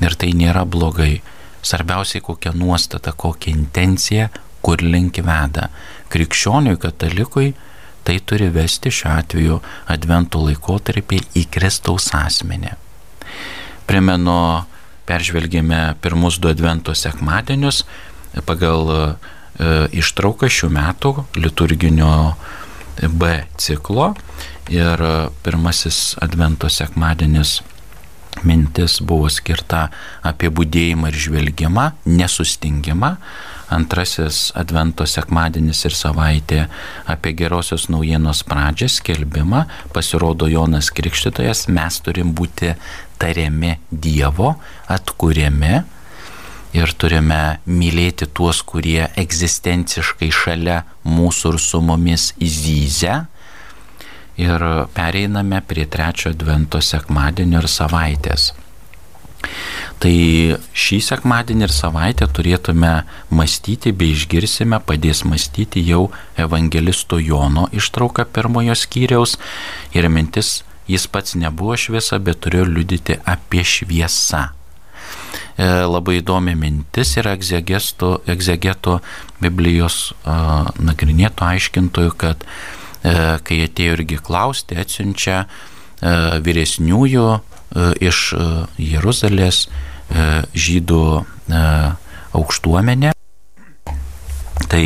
Ir 0.06 0.16
tai 0.20 0.32
nėra 0.38 0.64
blogai. 0.66 1.20
Svarbiausiai 1.66 2.22
kokia 2.24 2.54
nuostata, 2.54 3.12
kokia 3.12 3.56
intencija, 3.56 4.30
kur 4.62 4.82
link 4.82 5.18
veda. 5.26 5.70
Krikščioniui, 6.14 6.78
katalikui 6.82 7.54
tai 8.06 8.20
turi 8.22 8.52
vesti 8.54 8.92
šiuo 8.94 9.12
atveju 9.18 9.60
adventų 9.94 10.44
laikotarpį 10.52 11.22
į 11.42 11.46
Kristaus 11.54 12.12
asmenį. 12.14 12.76
Primenu, 13.90 14.38
peržvelgėme 15.10 15.82
pirmus 16.02 16.38
du 16.42 16.50
advento 16.50 16.94
sekmadienius 16.98 17.84
pagal 18.46 18.92
e, 18.92 19.06
ištrauką 20.02 20.50
šių 20.52 20.72
metų 20.76 21.14
liturginio 21.40 22.36
B 22.96 23.32
ciklo 23.60 24.14
ir 24.72 25.02
pirmasis 25.44 26.16
advento 26.24 26.70
sekmadienis 26.72 27.60
mintis 28.44 29.00
buvo 29.02 29.30
skirta 29.32 29.88
apie 30.26 30.50
būdėjimą 30.52 31.12
ir 31.12 31.20
žvelgimą, 31.26 31.86
nesustingimą. 32.06 33.16
Antrasis 33.76 34.52
advento 34.54 35.08
sekmadienis 35.10 35.80
ir 35.88 35.96
savaitė 35.98 36.66
apie 37.10 37.34
gerosios 37.38 37.88
naujienos 37.90 38.44
pradžią, 38.46 38.90
skelbimą. 39.00 39.64
Pasirodo 39.96 40.50
Jonas 40.52 40.92
Krikštytojas, 40.94 41.66
mes 41.74 42.00
turim 42.06 42.36
būti 42.38 42.76
tariami 43.22 43.78
Dievo, 43.90 44.56
atkuriami 44.92 45.82
ir 46.76 46.92
turime 47.00 47.60
mylėti 47.66 48.28
tuos, 48.36 48.62
kurie 48.68 49.08
egzistenciškai 49.22 50.32
šalia 50.34 50.82
mūsų 51.08 51.56
ir 51.56 51.62
su 51.64 51.82
mumis 51.82 52.32
įzyzę 52.42 53.16
ir 54.42 54.68
pereiname 54.96 55.62
prie 55.68 55.86
trečio 55.88 56.34
advento 56.36 56.82
sekmadienio 56.84 57.62
ir 57.64 57.70
savaitės. 57.72 58.52
Tai 60.02 60.16
šį 60.76 60.98
sekmadienį 61.06 61.68
ir 61.68 61.74
savaitę 61.74 62.28
turėtume 62.28 62.92
mąstyti 63.32 63.94
bei 63.96 64.12
išgirsime, 64.16 64.82
padės 64.84 65.24
mąstyti 65.24 65.86
jau 65.88 66.10
evangelisto 66.42 67.22
Jono 67.22 67.70
ištrauką 67.72 68.26
pirmojo 68.36 68.76
skyriaus 68.76 69.38
ir 69.96 70.10
mintis, 70.10 70.58
jis 70.92 71.08
pats 71.08 71.38
nebuvo 71.40 71.78
šviesa, 71.80 72.20
bet 72.20 72.44
turėjo 72.44 72.68
liudyti 72.74 73.22
apie 73.24 73.64
šviesą. 73.64 74.50
E, 75.58 75.68
labai 75.88 76.20
įdomi 76.22 76.56
mintis 76.60 77.16
yra 77.20 77.36
egzegeto 77.36 78.98
Biblijos 79.42 80.00
e, 80.12 80.40
nagrinėto 80.86 81.48
aiškintojų, 81.48 82.18
kad 82.20 82.48
E, 83.06 83.14
kai 83.46 83.62
atėjo 83.66 84.00
irgi 84.00 84.18
klausti, 84.24 84.78
atsiunčia 84.82 85.46
vyresniųjų 86.46 87.26
iš 88.04 88.18
Jeruzalės 88.82 89.62
žydų 90.66 91.00
aukštuomenė. 92.36 93.14
Tai 94.70 94.84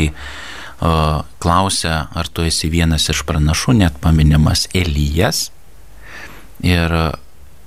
klausia, 1.42 1.96
ar 2.14 2.30
tu 2.30 2.46
esi 2.46 2.70
vienas 2.72 3.08
iš 3.12 3.24
pranašų, 3.28 3.74
net 3.82 3.98
paminimas 4.00 4.68
Elijas. 4.72 5.48
Ir 6.64 6.94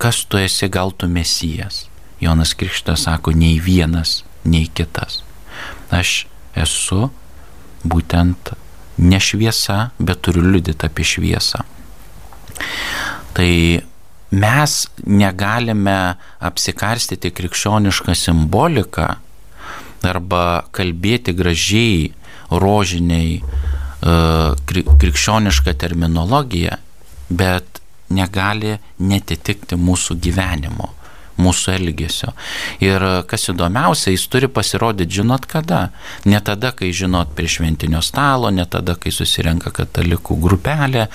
kas 0.02 0.24
tu 0.26 0.40
esi, 0.42 0.72
gal 0.72 0.96
tu 0.96 1.12
mesijas. 1.12 1.84
Jonas 2.24 2.54
Krikštas 2.58 3.06
sako, 3.08 3.34
nei 3.36 3.60
vienas, 3.60 4.22
nei 4.44 4.68
kitas. 4.68 5.22
Aš 5.94 6.24
esu 6.56 7.10
būtent 7.84 8.54
ne 8.98 9.20
šviesa, 9.20 9.92
bet 10.00 10.22
turiu 10.26 10.44
liudyti 10.46 10.88
apie 10.88 11.06
šviesą. 11.08 11.64
Tai 13.34 13.52
mes 14.34 14.74
negalime 15.06 15.98
apsikarstyti 16.50 17.34
krikščionišką 17.34 18.16
simboliką 18.18 19.08
arba 20.04 20.44
kalbėti 20.76 21.34
gražiai, 21.38 22.10
rožiniai, 22.52 23.38
e, 23.40 24.16
krikščionišką 25.02 25.74
terminologiją, 25.80 26.76
bet 27.30 27.80
negali 28.14 28.76
netitikti 29.00 29.80
mūsų 29.80 30.20
gyvenimo 30.22 30.92
mūsų 31.42 31.74
elgesio. 31.78 32.34
Ir 32.84 33.04
kas 33.30 33.48
įdomiausia, 33.52 34.12
jis 34.14 34.26
turi 34.32 34.50
pasirodyti, 34.52 35.22
žinot 35.22 35.48
kada. 35.50 35.88
Ne 36.30 36.40
tada, 36.46 36.74
kai 36.76 36.92
žinot 36.96 37.34
prie 37.38 37.50
šventinio 37.50 38.04
stalo, 38.06 38.52
ne 38.54 38.66
tada, 38.70 38.96
kai 39.00 39.14
susirenka 39.14 39.74
katalikų 39.74 40.38
grupelė, 40.44 41.08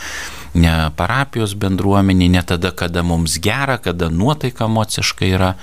ne 0.59 0.74
parapijos 0.98 1.54
bendruomenė, 1.59 2.31
ne 2.35 2.42
tada, 2.42 2.72
kada 2.72 3.04
mums 3.07 3.38
gera, 3.42 3.78
kada 3.83 4.11
nuotaika 4.11 4.66
emociškai 4.68 5.31
yra, 5.37 5.54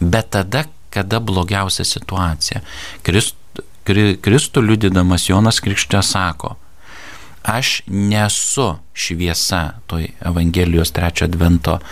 bet 0.00 0.32
tada, 0.36 0.66
kada 0.94 1.20
blogiausia 1.20 1.84
situacija. 1.86 2.62
Krist, 3.06 3.36
Kristų 3.88 4.62
liudydamas 4.66 5.30
Jonas 5.30 5.62
Krikštė 5.64 6.02
sako, 6.04 6.56
aš 7.48 7.82
nesu 7.86 8.76
šviesa 8.92 9.62
toj 9.86 10.08
Evangelijos 10.20 10.92
trečio 10.92 11.24
advento 11.24 11.78
e, 11.78 11.82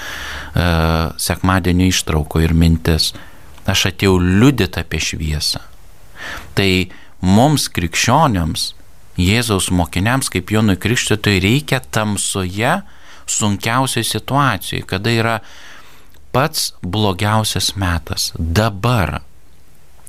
sekmadienio 1.18 1.88
ištrauko 1.88 2.40
ir 2.44 2.54
mintis. 2.54 3.12
Aš 3.66 3.88
atėjau 3.90 4.18
liudyti 4.20 4.80
apie 4.82 5.00
šviesą. 5.02 5.62
Tai 6.54 6.70
mums 7.24 7.68
krikščioniams, 7.72 8.72
Jėzaus 9.16 9.70
mokiniams, 9.72 10.28
kaip 10.28 10.50
Jonui 10.52 10.76
Krikštytojui, 10.76 11.40
reikia 11.40 11.80
tamsoje 11.80 12.82
sunkiausioje 13.26 14.04
situacijoje, 14.04 14.84
kada 14.84 15.10
yra 15.10 15.38
pats 16.36 16.74
blogiausias 16.84 17.72
metas. 17.80 18.28
Dabar 18.36 19.22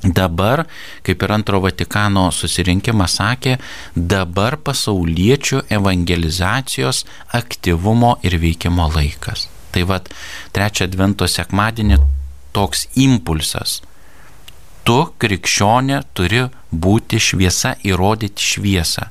Dabar, 0.04 0.68
kaip 1.02 1.24
ir 1.24 1.32
antro 1.34 1.60
Vatikano 1.64 2.28
susirinkimas 2.32 3.18
sakė, 3.18 3.56
dabar 3.96 4.60
pasauliečių 4.62 5.64
evangelizacijos 5.74 7.04
aktyvumo 7.34 8.18
ir 8.22 8.38
veikimo 8.38 8.86
laikas. 8.94 9.48
Tai 9.74 9.84
vad, 9.90 10.12
trečią 10.54 10.86
advento 10.86 11.26
sekmadienį 11.28 11.98
toks 12.54 12.86
impulsas. 12.96 13.82
Tu, 14.86 14.98
krikščionė, 15.20 16.04
turi 16.16 16.46
būti 16.72 17.20
šviesa, 17.20 17.74
įrodyti 17.84 18.54
šviesą. 18.54 19.10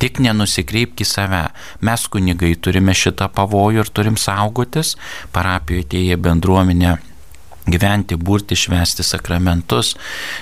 Tik 0.00 0.18
nenusikreipk 0.24 1.00
į 1.00 1.06
save. 1.08 1.42
Mes 1.86 2.06
kunigai 2.12 2.54
turime 2.60 2.96
šitą 2.96 3.28
pavojų 3.36 3.84
ir 3.84 3.92
turim 3.92 4.18
saugotis. 4.20 4.96
Parapijoje 5.32 5.86
atėję 5.86 6.18
bendruomenė 6.26 6.96
gyventi, 7.66 8.16
būrti, 8.16 8.56
švesti 8.58 9.04
sakramentus, 9.06 9.94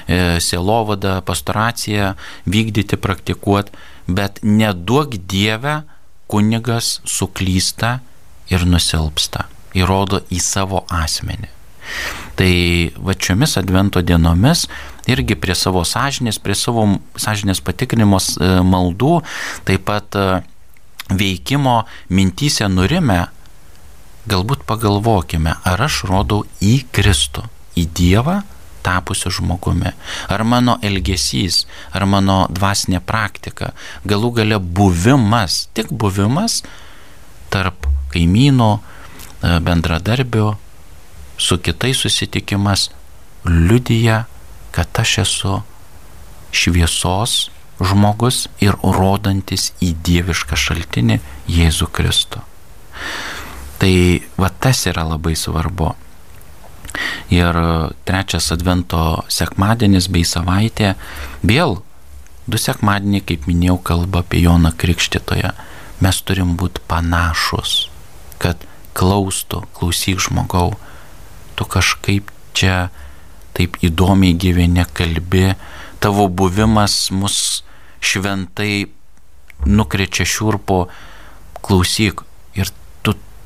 e, 0.06 0.38
sielovadą, 0.40 1.20
pastoraciją 1.24 2.14
vykdyti, 2.46 3.00
praktikuoti, 3.00 3.72
bet 4.06 4.40
neduok 4.42 5.16
Dievę 5.28 5.82
kunigas 6.28 7.00
suklysta 7.08 7.98
ir 8.52 8.64
nusilpsta, 8.68 9.48
įrodo 9.76 10.22
į 10.32 10.40
savo 10.42 10.84
asmenį. 10.92 11.50
Tai 12.34 12.52
va 13.04 13.12
šiomis 13.12 13.58
advento 13.60 14.00
dienomis 14.02 14.64
irgi 15.10 15.37
prie 15.37 15.54
savo 15.56 15.84
sąžinės, 15.84 16.40
prie 16.40 16.56
savo 16.56 16.87
sąžinės 17.20 17.60
patikrinimos 17.64 18.34
e, 18.38 18.50
maldų, 18.64 19.18
taip 19.68 19.84
pat 19.88 20.16
e, 20.16 20.26
veikimo 21.12 21.82
mintysę 22.08 22.68
nurime, 22.72 23.26
galbūt 24.30 24.64
pagalvokime, 24.68 25.56
ar 25.64 25.84
aš 25.87 26.04
rodau 26.08 26.44
į 26.64 26.84
Kristų, 26.94 27.44
į 27.76 27.87
Dievą 27.96 28.40
tapusiu 28.84 29.32
žmogumi. 29.32 29.94
Ar 30.28 30.44
mano 30.44 30.76
elgesys, 30.84 31.64
ar 31.92 32.04
mano 32.08 32.44
dvasinė 32.52 33.00
praktika, 33.00 33.72
galų 34.04 34.34
gale 34.40 34.60
buvimas, 34.60 35.64
tik 35.76 35.92
buvimas 35.92 36.60
tarp 37.52 37.88
kaimynų, 38.12 38.70
e, 38.78 39.56
bendradarbių, 39.64 40.50
su 41.38 41.58
kitais 41.58 42.04
susitikimas 42.04 42.90
liudyja, 43.48 44.24
kad 44.74 45.00
aš 45.00 45.18
esu 45.24 45.62
šviesos 46.54 47.48
žmogus 47.82 48.44
ir 48.62 48.76
rodantis 48.82 49.72
į 49.82 49.94
dievišką 50.06 50.58
šaltinį 50.58 51.20
Jėzų 51.50 51.88
Kristų. 51.94 52.42
Tai 53.84 53.96
va 54.40 54.48
tas 54.48 54.78
yra 54.88 55.02
labai 55.04 55.34
svarbu. 55.36 55.90
Ir 57.36 57.56
trečias 58.08 58.46
advento 58.54 59.00
sekmadienis 59.28 60.06
bei 60.08 60.24
savaitė 60.24 60.94
vėl 61.44 61.82
du 62.48 62.60
sekmadieniai, 62.60 63.20
kaip 63.28 63.44
minėjau, 63.44 63.76
kalba 63.84 64.22
apie 64.24 64.40
Joną 64.40 64.72
Krikštytoją. 64.80 65.52
Mes 66.00 66.22
turim 66.24 66.56
būti 66.56 66.80
panašus, 66.88 67.90
kad 68.40 68.64
klaustų, 68.96 69.66
klausyk 69.76 70.24
žmogau, 70.30 70.78
tu 71.52 71.68
kažkaip 71.68 72.32
čia 72.56 72.88
taip 73.52 73.76
įdomiai 73.84 74.32
gyveni, 74.32 74.88
kalbi, 74.96 75.58
tavo 76.00 76.30
buvimas 76.32 77.10
mus 77.12 77.66
šventai 78.00 78.86
nukrečia 79.68 80.24
šiurpo, 80.24 80.86
klausyk. 81.60 82.24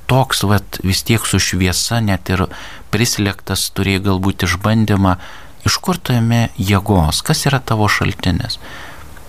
Toks, 0.09 0.43
vat, 0.49 0.79
vis 0.85 1.03
tiek 1.05 1.25
su 1.29 1.41
šviesa, 1.43 2.01
net 2.05 2.31
ir 2.33 2.47
prislėgtas 2.93 3.69
turėjai 3.77 4.07
galbūt 4.09 4.47
išbandymą, 4.49 5.17
iš 5.69 5.79
kur 5.85 6.01
tu 6.01 6.15
ėmė 6.17 6.49
jėgos, 6.57 7.21
kas 7.27 7.45
yra 7.51 7.61
tavo 7.61 7.91
šaltinis. 7.93 8.57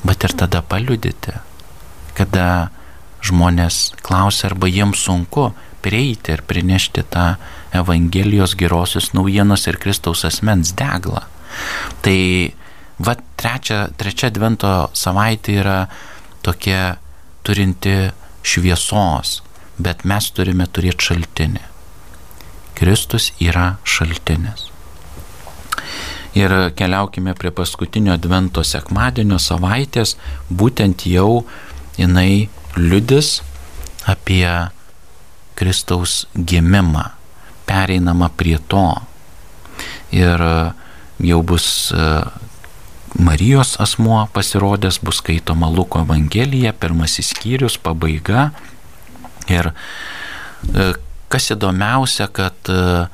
Bet 0.08 0.24
ir 0.24 0.36
tada 0.40 0.62
paliudyti, 0.64 1.36
kada 2.16 2.70
žmonės 3.26 3.90
klausia 4.06 4.48
arba 4.48 4.70
jiems 4.72 5.02
sunku 5.04 5.50
prieiti 5.84 6.32
ir 6.36 6.46
prinešti 6.48 7.04
tą 7.12 7.34
Evangelijos 7.76 8.56
gerosios 8.60 9.12
naujienos 9.14 9.68
ir 9.68 9.78
Kristaus 9.84 10.24
asmens 10.28 10.72
deglą. 10.80 11.26
Tai 12.04 12.20
Va 13.00 13.16
trečia, 13.16 13.86
trečia 13.96 14.28
advento 14.28 14.90
savaitė 14.92 15.54
yra 15.62 15.78
tokia 16.44 16.98
turinti 17.48 18.12
šviesos, 18.44 19.40
bet 19.80 20.06
mes 20.06 20.32
turime 20.36 20.68
turėti 20.68 21.10
šaltinį. 21.10 21.64
Kristus 22.80 23.32
yra 23.44 23.74
šaltinis. 23.84 24.70
Ir 26.38 26.54
keliaukime 26.78 27.34
prie 27.36 27.52
paskutinio 27.52 28.14
advento 28.14 28.64
sekmadienio 28.64 29.40
savaitės, 29.42 30.16
būtent 30.50 31.08
jau 31.10 31.44
jinai 31.98 32.50
liudis 32.78 33.40
apie 34.08 34.46
Kristaus 35.60 36.28
gimimą, 36.36 37.10
pereinama 37.68 38.30
prie 38.30 38.60
to. 38.72 38.86
Ir 40.16 40.46
jau 41.20 41.42
bus 41.44 41.92
Marijos 43.18 43.74
asmuo 43.82 44.28
pasirodęs 44.34 45.00
bus 45.02 45.18
skaitoma 45.18 45.70
Luko 45.70 46.00
Evangelija, 46.06 46.74
pirmasis 46.74 47.34
skyrius, 47.34 47.80
pabaiga. 47.82 48.52
Ir 49.50 49.72
e, 49.72 50.92
kas 51.30 51.52
įdomiausia, 51.56 52.30
kad 52.34 52.70
e, 52.70 53.08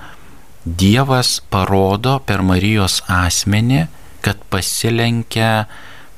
Dievas 0.66 1.38
parodo 1.54 2.18
per 2.26 2.42
Marijos 2.42 3.04
asmenį, 3.12 3.86
kad 4.26 4.40
pasilenkia 4.50 5.68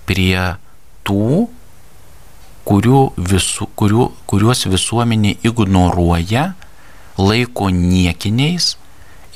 prie 0.07 0.55
tų, 1.03 1.47
kurių 2.67 3.01
visu, 3.31 3.67
kurių, 3.79 4.05
kuriuos 4.27 4.65
visuomenė 4.71 5.35
ignoruoja, 5.47 6.53
laiko 7.19 7.69
niekiniais 7.73 8.75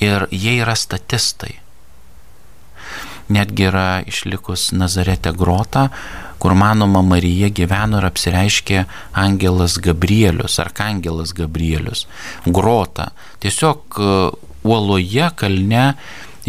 ir 0.03 0.27
jie 0.31 0.57
yra 0.61 0.75
statistai. 0.79 1.57
Netgi 3.31 3.67
yra 3.69 4.01
išlikus 4.07 4.71
Nazarete 4.75 5.31
grota, 5.35 5.89
kur 6.41 6.55
manoma 6.57 7.03
Marija 7.05 7.51
gyveno 7.53 7.99
ir 8.01 8.07
apsireiškė 8.09 8.85
Angelas 9.21 9.77
Gabrielius, 9.77 10.57
Arkangelas 10.63 11.35
Gabrielius. 11.37 12.07
Grota. 12.49 13.11
Tiesiog 13.43 13.99
e, 14.01 14.15
uoloje 14.65 15.27
kalne 15.37 15.83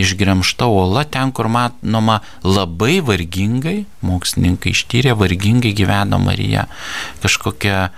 išgremšta 0.01 0.67
uola, 0.73 1.05
ten, 1.05 1.33
kur 1.37 1.51
matoma 1.53 2.23
labai 2.45 3.03
vargingai, 3.05 3.83
mokslininkai 4.01 4.73
ištyrė, 4.73 5.13
vargingai 5.21 5.75
gyveno 5.77 6.21
Marija. 6.23 6.65
Kažkokia 7.21 7.83
e, 7.85 7.93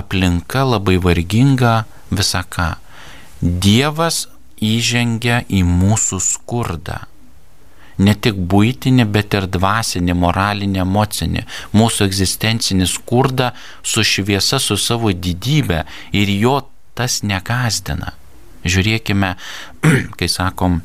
aplinka 0.00 0.64
labai 0.64 0.96
varginga, 1.02 1.82
visą 2.08 2.40
ką. 2.48 2.70
Dievas 3.42 4.24
įžengia 4.64 5.42
į 5.52 5.60
mūsų 5.68 6.22
skurdą. 6.24 7.02
Ne 7.98 8.12
tik 8.14 8.36
būtinį, 8.52 9.06
bet 9.08 9.34
ir 9.38 9.46
dvasinį, 9.48 10.16
moralinį, 10.20 10.82
emocinį, 10.84 11.44
mūsų 11.76 12.08
egzistencinį 12.10 12.88
skurdą 12.92 13.52
su 13.82 14.04
šviesa, 14.04 14.60
su 14.60 14.76
savo 14.76 15.12
didybė 15.12 15.84
ir 16.12 16.32
jo 16.36 16.58
tas 16.96 17.22
negazdina. 17.24 18.12
Žiūrėkime, 18.66 19.32
kai 20.18 20.28
sakom, 20.28 20.82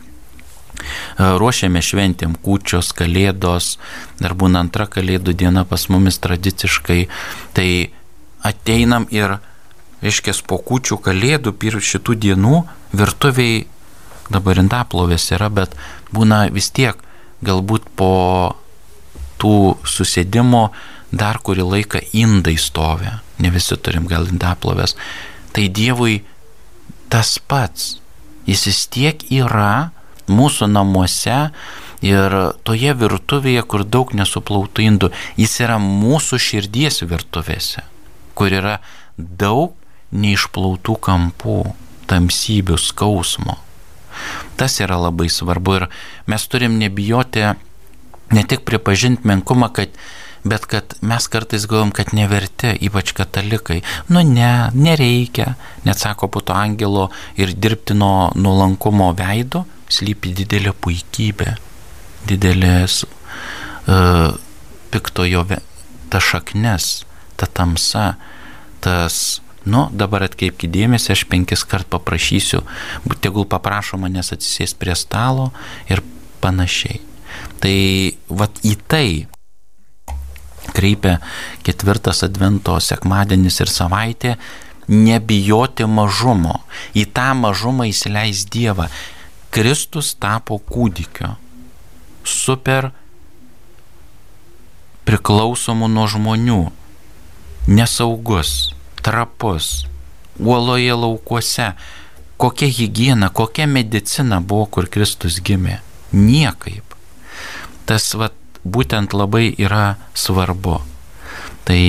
ruošiame 1.20 1.82
šventėm 1.84 2.36
kūčios, 2.42 2.92
kalėdos, 2.98 3.76
dar 4.22 4.36
būna 4.38 4.64
antra 4.66 4.88
kalėdų 4.90 5.36
diena 5.38 5.66
pas 5.68 5.88
mumis 5.92 6.20
tradiciškai, 6.24 7.02
tai 7.56 7.70
ateinam 8.48 9.08
ir 9.14 9.38
reiškia, 10.02 10.34
po 10.48 10.58
kučių 10.58 10.98
kalėdų 11.06 11.56
ir 11.68 11.80
šitų 11.92 12.18
dienų 12.26 12.64
virtuviai 12.98 13.68
dabar 14.32 14.60
indaplovės 14.62 15.30
yra, 15.36 15.50
bet 15.50 15.76
būna 16.16 16.46
vis 16.54 16.72
tiek 16.72 16.98
galbūt 17.46 17.88
po 17.98 18.14
tų 19.42 19.78
susėdimo 19.88 20.70
dar 21.12 21.42
kurį 21.44 21.66
laiką 21.68 22.02
indai 22.16 22.56
stovi, 22.62 23.10
ne 23.42 23.52
visi 23.52 23.78
turim 23.78 24.08
gal 24.08 24.30
indaplovės. 24.32 24.96
Tai 25.52 25.68
Dievui 25.68 26.22
tas 27.12 27.36
pats, 27.40 27.98
jis 28.48 28.68
vis 28.70 28.86
tiek 28.94 29.26
yra 29.32 29.92
mūsų 30.32 30.70
namuose 30.72 31.50
ir 32.06 32.38
toje 32.64 32.94
virtuvėje, 32.98 33.66
kur 33.68 33.84
daug 33.84 34.14
nesuplautų 34.16 34.86
indų, 34.88 35.12
jis 35.38 35.60
yra 35.66 35.78
mūsų 35.82 36.40
širdies 36.42 37.04
virtuvėse, 37.04 37.84
kur 38.38 38.54
yra 38.56 38.80
daug 39.18 39.76
neišplautų 40.12 40.96
kampų, 41.04 41.60
tamsybių, 42.12 42.80
skausmo. 42.80 43.60
Tas 44.60 44.80
yra 44.84 45.00
labai 45.02 45.30
svarbu 45.32 45.78
ir 45.80 45.88
mes 46.32 46.48
turim 46.48 46.78
nebijoti 46.82 47.46
ne 48.32 48.44
tik 48.48 48.64
pripažinti 48.68 49.28
menkumą, 49.28 49.72
kad, 49.76 49.96
bet 50.48 50.66
kad 50.72 50.96
mes 51.06 51.28
kartais 51.32 51.68
galvom, 51.70 51.92
kad 51.96 52.14
neverti, 52.16 52.72
ypač 52.88 53.14
katalikai. 53.18 53.82
Nu 54.10 54.24
ne, 54.28 54.72
nereikia, 54.74 55.56
net 55.86 56.00
sako 56.00 56.32
puto 56.32 56.56
angelo 56.56 57.10
ir 57.40 57.54
dirbtino 57.54 58.32
nuolankumo 58.40 59.12
veido 59.18 59.66
slypi 59.92 60.32
didelė 60.38 60.72
puikybė, 60.80 61.56
didelės 62.30 63.02
uh, 63.04 64.32
piktojo 64.94 65.44
ta 66.12 66.22
šaknis, 66.24 67.04
ta 67.40 67.48
tamsa, 67.48 68.14
tas 68.84 69.42
Nu, 69.62 69.86
dabar 69.94 70.26
atkreipkite 70.26 70.72
dėmesį, 70.74 71.12
aš 71.14 71.26
penkis 71.30 71.62
kart 71.70 71.86
paprašysiu, 71.92 72.64
tegul 73.22 73.46
paprašo 73.46 74.00
manęs 74.02 74.34
atsisės 74.34 74.74
prie 74.74 74.96
stalo 74.98 75.52
ir 75.92 76.02
panašiai. 76.42 76.98
Tai 77.62 77.78
vat 78.42 78.58
į 78.66 78.74
tai 78.90 79.08
kreipia 80.74 81.20
ketvirtas 81.66 82.24
advento 82.26 82.74
sekmadienis 82.82 83.62
ir 83.62 83.70
savaitė 83.70 84.34
nebijoti 84.90 85.86
mažumo. 85.86 86.58
Į 86.98 87.06
tą 87.14 87.30
mažumą 87.38 87.86
įsileis 87.92 88.48
Dievą. 88.50 88.90
Kristus 89.54 90.16
tapo 90.18 90.58
kūdikio. 90.58 91.36
Super 92.26 92.90
priklausomų 95.06 95.90
nuo 95.92 96.10
žmonių. 96.10 96.62
Nesaugus 97.70 98.72
trapus, 99.04 99.86
uoloje 100.40 100.94
laukuose. 100.94 101.72
Kokia 102.42 102.68
hygiena, 102.74 103.30
kokia 103.30 103.68
medicina 103.68 104.42
buvo, 104.42 104.66
kur 104.66 104.88
Kristus 104.90 105.38
gimė? 105.46 105.78
Niekaip. 106.12 106.96
Tas 107.86 108.08
vat, 108.18 108.34
būtent 108.66 109.14
labai 109.14 109.52
yra 109.62 109.96
svarbu. 110.18 110.80
Tai 111.66 111.82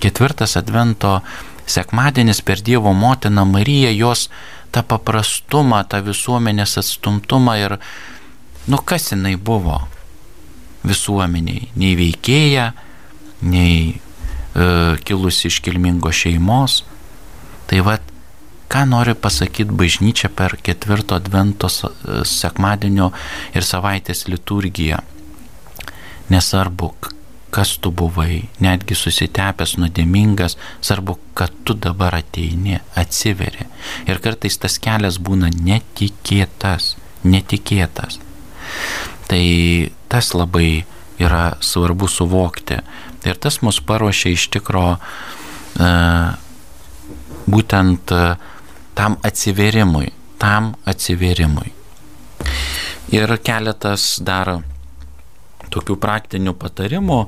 ketvirtas 0.00 0.56
advento 0.56 1.20
sekmadienis 1.66 2.42
per 2.42 2.62
Dievo 2.62 2.92
motiną 2.94 3.44
Mariją, 3.44 3.90
jos 3.90 4.28
tą 4.70 4.82
paprastumą, 4.86 5.82
tą 5.90 6.02
visuomenės 6.06 6.78
atstumtumą 6.80 7.56
ir, 7.58 7.76
nu 8.70 8.78
kas 8.78 9.10
jinai 9.12 9.36
buvo 9.36 9.80
visuomeniai, 10.86 11.68
nei 11.76 11.96
veikėja, 11.98 12.70
nei 13.42 14.00
kilusi 15.04 15.48
iš 15.48 15.60
kilmingos 15.64 16.22
šeimos. 16.24 16.80
Tai 17.70 17.84
vad, 17.86 18.02
ką 18.70 18.84
nori 18.86 19.14
pasakyti 19.14 19.74
bažnyčia 19.74 20.30
per 20.34 20.56
ketvirto 20.62 21.16
advento 21.18 21.70
sekmadienio 21.70 23.10
ir 23.54 23.66
savaitės 23.66 24.26
liturgiją. 24.30 25.00
Nesvarbu, 26.30 26.92
kas 27.50 27.76
tu 27.82 27.90
buvai, 27.90 28.44
netgi 28.62 28.94
susitepęs, 28.94 29.74
nuodėmingas, 29.82 30.56
svarbu, 30.86 31.16
kad 31.34 31.54
tu 31.66 31.74
dabar 31.74 32.14
ateini, 32.20 32.78
atsiveri. 32.98 33.66
Ir 34.06 34.22
kartais 34.22 34.58
tas 34.62 34.78
kelias 34.82 35.18
būna 35.18 35.50
netikėtas, 35.50 36.94
netikėtas. 37.26 38.20
Tai 39.30 39.44
tas 40.10 40.30
labai 40.34 40.84
yra 41.20 41.56
svarbu 41.60 42.08
suvokti. 42.08 42.80
Ir 43.24 43.36
tas 43.36 43.60
mus 43.60 43.80
paruošia 43.84 44.32
iš 44.32 44.46
tikro 44.54 44.84
e, 44.96 45.90
būtent 47.50 48.14
e, 48.16 48.22
tam 48.96 49.18
atsiverimui, 49.26 50.08
tam 50.40 50.72
atsiverimui. 50.88 51.72
Ir 53.12 53.36
keletas 53.44 54.16
dar 54.24 54.54
tokių 55.70 55.96
praktinių 56.00 56.54
patarimų. 56.58 57.20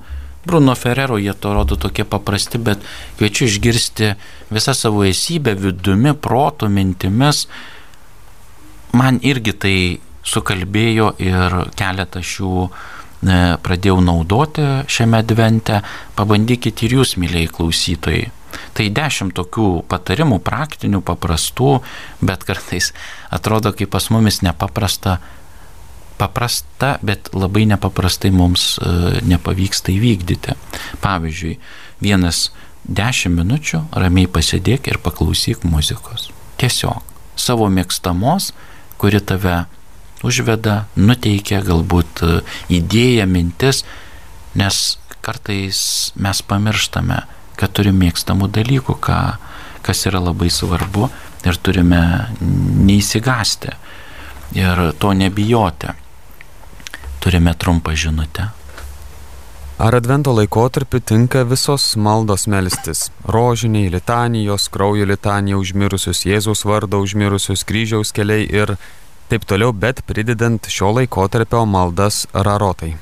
Bruno 0.42 0.74
Ferrero 0.74 1.18
jie 1.22 1.34
to 1.38 1.52
rodo 1.54 1.76
tokie 1.78 2.04
paprasti, 2.08 2.58
bet 2.58 2.80
kviečiu 3.18 3.46
išgirsti 3.46 4.08
visą 4.50 4.74
savo 4.74 5.04
esybę, 5.06 5.54
vidumi, 5.54 6.16
protų, 6.18 6.70
mintimis. 6.72 7.44
Man 8.98 9.20
irgi 9.22 9.54
tai 9.54 9.76
sukalbėjo 10.26 11.12
ir 11.22 11.60
keletą 11.78 12.22
šių 12.26 12.56
e, 12.64 12.72
pradėjau 13.22 14.00
naudoti 14.02 14.64
šiame 14.90 15.20
advente. 15.22 15.82
Pabandykite 16.18 16.86
ir 16.86 16.98
jūs, 16.98 17.16
mėlyjei 17.20 17.50
klausytojai. 17.52 18.30
Tai 18.76 18.88
dešimt 18.92 19.34
tokių 19.36 19.68
patarimų, 19.88 20.40
praktinių, 20.44 21.00
paprastų, 21.06 21.78
bet 22.20 22.44
kartais 22.48 22.92
atrodo, 23.32 23.72
kaip 23.76 23.92
pas 23.94 24.10
mumis 24.12 24.42
nepaprasta 24.44 25.20
paprasta, 26.22 26.98
bet 27.02 27.32
labai 27.34 27.64
nepaprastai 27.66 28.30
mums 28.30 28.76
e, 28.78 29.22
nepavyksta 29.26 29.90
įvykdyti. 29.90 30.54
Pavyzdžiui, 31.02 31.56
vienas 32.04 32.50
dešimt 32.86 33.40
minučių 33.40 33.80
ramiai 33.98 34.30
pasėdėk 34.30 34.90
ir 34.92 35.00
paklausyk 35.02 35.64
muzikos. 35.66 36.30
Tiesiog 36.60 37.02
savo 37.38 37.66
mėgstamos, 37.72 38.52
kuri 39.00 39.22
tave 39.24 39.64
užveda, 40.26 40.86
nuteikia 40.96 41.62
galbūt 41.66 42.22
e, 42.26 42.40
idėja, 42.78 43.26
mintis, 43.26 43.84
nes 44.58 44.82
kartais 45.22 46.12
mes 46.18 46.42
pamirštame, 46.42 47.22
kad 47.58 47.74
turime 47.76 48.06
mėgstamų 48.06 48.50
dalykų, 48.52 48.98
ką, 49.02 49.20
kas 49.86 50.06
yra 50.10 50.22
labai 50.22 50.50
svarbu 50.50 51.08
ir 51.46 51.58
turime 51.62 52.02
neįsigasti 52.40 53.74
ir 54.58 54.88
to 54.98 55.12
nebijoti 55.16 55.94
turime 57.22 57.54
trumpą 57.54 57.94
žinutę. 57.94 58.48
Ar 59.78 59.94
advento 59.94 60.32
laikotarpiu 60.34 61.00
tinka 61.00 61.44
visos 61.44 61.96
maldos 61.96 62.46
melstis- 62.46 63.10
rožiniai, 63.34 63.90
litanijos, 63.90 64.68
kraujo 64.68 65.04
litanija 65.06 65.56
užmirusius, 65.56 66.24
Jėzaus 66.26 66.64
vardą 66.64 66.98
užmirusius, 67.02 67.64
kryžiaus 67.64 68.12
keliai 68.12 68.46
ir 68.60 68.76
taip 69.32 69.48
toliau, 69.48 69.72
bet 69.72 70.04
pridedant 70.04 70.68
šio 70.68 70.92
laikotarpio 70.98 71.64
maldas 71.64 72.26
rarotai? 72.32 72.94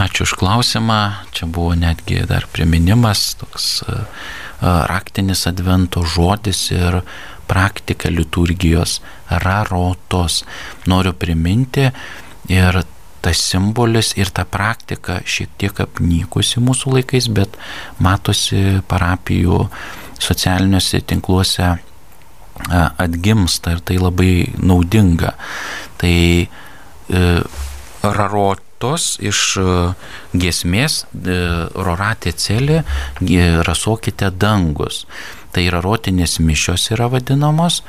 Ačiū 0.00 0.24
už 0.24 0.36
klausimą. 0.40 1.00
Čia 1.34 1.50
buvo 1.50 1.74
netgi 1.76 2.22
dar 2.30 2.46
priminimas, 2.54 3.34
toks 3.40 3.82
e, 3.82 3.98
raktinis 4.62 5.44
advento 5.50 6.06
žodis 6.06 6.70
ir 6.72 7.02
praktika 7.50 8.08
liturgijos 8.08 9.00
rarotos. 9.42 10.44
Noriu 10.88 11.12
priminti, 11.12 11.90
Ir 12.50 12.82
tas 13.22 13.38
simbolis 13.38 14.16
ir 14.18 14.30
ta 14.34 14.42
praktika 14.44 15.20
šiek 15.22 15.52
tiek 15.58 15.80
apnykusi 15.84 16.58
mūsų 16.58 16.96
laikais, 16.96 17.28
bet 17.30 17.54
matosi 18.02 18.82
parapijų 18.90 19.68
socialiniuose 20.18 21.00
tinkluose 21.06 21.76
atgimsta 22.70 23.76
ir 23.76 23.82
tai 23.84 23.98
labai 24.00 24.52
naudinga. 24.62 25.34
Tai 26.00 26.16
e, 26.42 27.22
rarotos 28.02 29.16
iš 29.22 29.42
e, 29.60 29.66
giesmės 30.34 31.02
e, 31.04 31.38
roratė 31.74 32.34
celė 32.34 32.82
rasokite 33.66 34.30
dangus. 34.30 35.04
Tai 35.52 35.66
rarotinės 35.68 36.38
mišios 36.40 36.88
yra 36.94 37.10
vadinamos, 37.12 37.82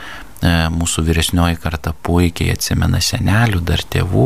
mūsų 0.44 1.06
vyresnioji 1.08 1.56
karta 1.64 1.94
puikiai 2.04 2.52
atsimena 2.52 3.00
senelių, 3.00 3.62
dar 3.64 3.80
tėvų, 3.80 4.26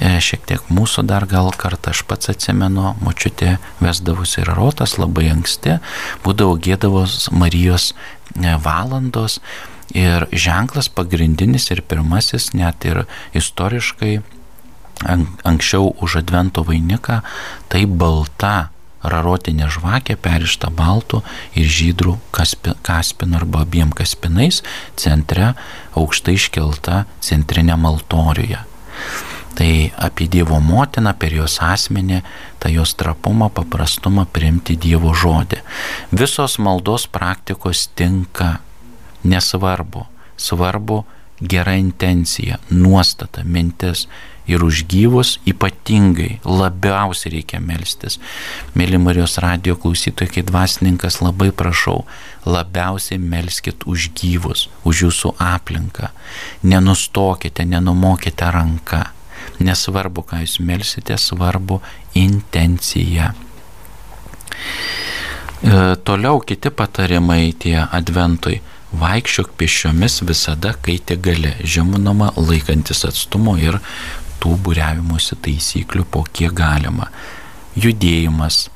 šiek 0.00 0.46
tiek 0.48 0.70
mūsų 0.72 1.04
dar 1.06 1.26
gal 1.30 1.50
kartą 1.56 1.92
aš 1.92 2.02
pats 2.08 2.30
atsimenu, 2.32 2.94
močiutė 3.04 3.58
vesdavusi 3.82 4.40
ir 4.42 4.52
rotas 4.56 4.96
labai 4.98 5.28
anksti, 5.34 5.78
būdavo 6.24 6.56
gėdavos 6.62 7.28
Marijos 7.34 7.92
e, 7.92 8.54
valandos 8.56 9.40
ir 9.94 10.26
ženklas 10.32 10.88
pagrindinis 10.88 11.68
ir 11.70 11.82
pirmasis, 11.84 12.52
net 12.56 12.84
ir 12.88 13.04
istoriškai 13.36 14.20
anksčiau 15.02 15.92
už 16.00 16.22
advento 16.22 16.62
vainiką, 16.64 17.20
tai 17.68 17.84
balta 17.86 18.70
rarotinė 19.02 19.66
žvakė 19.72 20.16
perišta 20.22 20.70
baltų 20.70 21.22
ir 21.58 21.66
žydrų 21.66 22.16
kaspinu 22.32 23.40
arba 23.40 23.64
abiem 23.66 23.90
kaspinais 23.90 24.62
centre 24.96 25.52
aukštai 25.98 26.38
iškelta 26.38 27.04
centrinė 27.20 27.76
maltoriuje. 27.82 28.62
Tai 29.58 29.92
apie 30.00 30.28
Dievo 30.32 30.60
motiną 30.64 31.12
per 31.18 31.34
jos 31.36 31.58
asmenį, 31.60 32.22
tą 32.62 32.72
jos 32.72 32.94
trapumą, 32.96 33.50
paprastumą 33.52 34.24
priimti 34.32 34.78
Dievo 34.80 35.12
žodį. 35.12 35.60
Visos 36.12 36.58
maldos 36.58 37.04
praktikos 37.06 37.88
tinka, 37.98 38.60
nesvarbu, 39.24 40.06
svarbu 40.36 41.02
gera 41.42 41.74
intencija, 41.74 42.58
nuostata, 42.70 43.42
mintis 43.44 44.06
ir 44.46 44.64
už 44.64 44.84
gyvus 44.90 45.38
ypatingai 45.46 46.40
labiausiai 46.44 47.36
reikia 47.38 47.60
melstis. 47.62 48.18
Mėly 48.74 48.98
Marijos 48.98 49.38
radio 49.42 49.76
klausytojai, 49.78 50.30
kai 50.34 50.42
dvasininkas 50.46 51.20
labai 51.22 51.52
prašau, 51.54 52.02
labiausiai 52.46 53.20
melskit 53.22 53.86
už 53.86 54.10
gyvus, 54.18 54.68
už 54.84 55.06
jūsų 55.06 55.34
aplinką. 55.38 56.10
Nenustokite, 56.66 57.66
nenumokite 57.66 58.50
ranką. 58.50 59.04
Nesvarbu, 59.62 60.24
ką 60.26 60.42
jūs 60.42 60.58
melsite, 60.64 61.16
svarbu 61.18 61.80
intencija. 62.18 63.32
E, 65.62 65.96
toliau 66.04 66.40
kiti 66.42 66.70
patarimai 66.70 67.52
tie 67.58 67.78
adventui. 67.84 68.60
Vaikščiok 68.92 69.54
pešiomis 69.56 70.18
visada, 70.28 70.74
kai 70.84 70.98
te 70.98 71.16
gali, 71.16 71.54
žemunama 71.64 72.32
laikantis 72.36 73.06
atstumo 73.08 73.54
ir 73.56 73.78
tų 74.42 74.58
būriavimuose 74.66 75.38
taisyklių, 75.40 76.04
po 76.12 76.26
kiek 76.28 76.52
galima. 76.52 77.08
Judėjimas, 77.78 78.66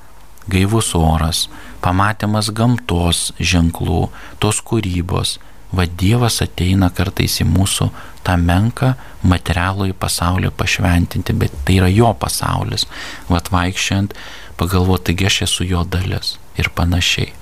gaivus 0.49 0.95
oras, 0.97 1.47
pamatymas 1.85 2.49
gamtos 2.55 3.33
ženklų, 3.41 4.07
tos 4.41 4.63
kūrybos. 4.65 5.37
Va 5.75 5.87
Dievas 5.87 6.39
ateina 6.45 6.91
kartais 6.95 7.41
į 7.43 7.47
mūsų 7.51 7.89
tą 8.27 8.37
menką 8.39 8.93
materialų 9.27 9.91
į 9.91 9.97
pasaulį 9.99 10.53
pašventinti, 10.59 11.35
bet 11.35 11.55
tai 11.67 11.81
yra 11.81 11.89
jo 11.91 12.13
pasaulis. 12.15 12.87
Vat 13.31 13.51
vaikščiant, 13.55 14.15
pagalvoti, 14.61 15.11
taigi 15.11 15.29
aš 15.31 15.43
esu 15.49 15.67
jo 15.67 15.83
dalis 15.85 16.37
ir 16.61 16.71
panašiai. 16.75 17.33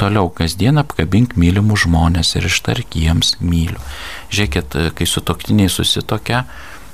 Toliau 0.00 0.30
kasdien 0.32 0.78
apkabink 0.80 1.34
mylimus 1.36 1.84
žmonės 1.84 2.36
ir 2.38 2.46
ištark 2.48 2.94
jiems 2.96 3.34
myliu. 3.42 3.80
Žiūrėkit, 4.32 4.76
kai 4.96 5.06
su 5.06 5.20
toktiniai 5.20 5.68
susitokia, 5.68 6.44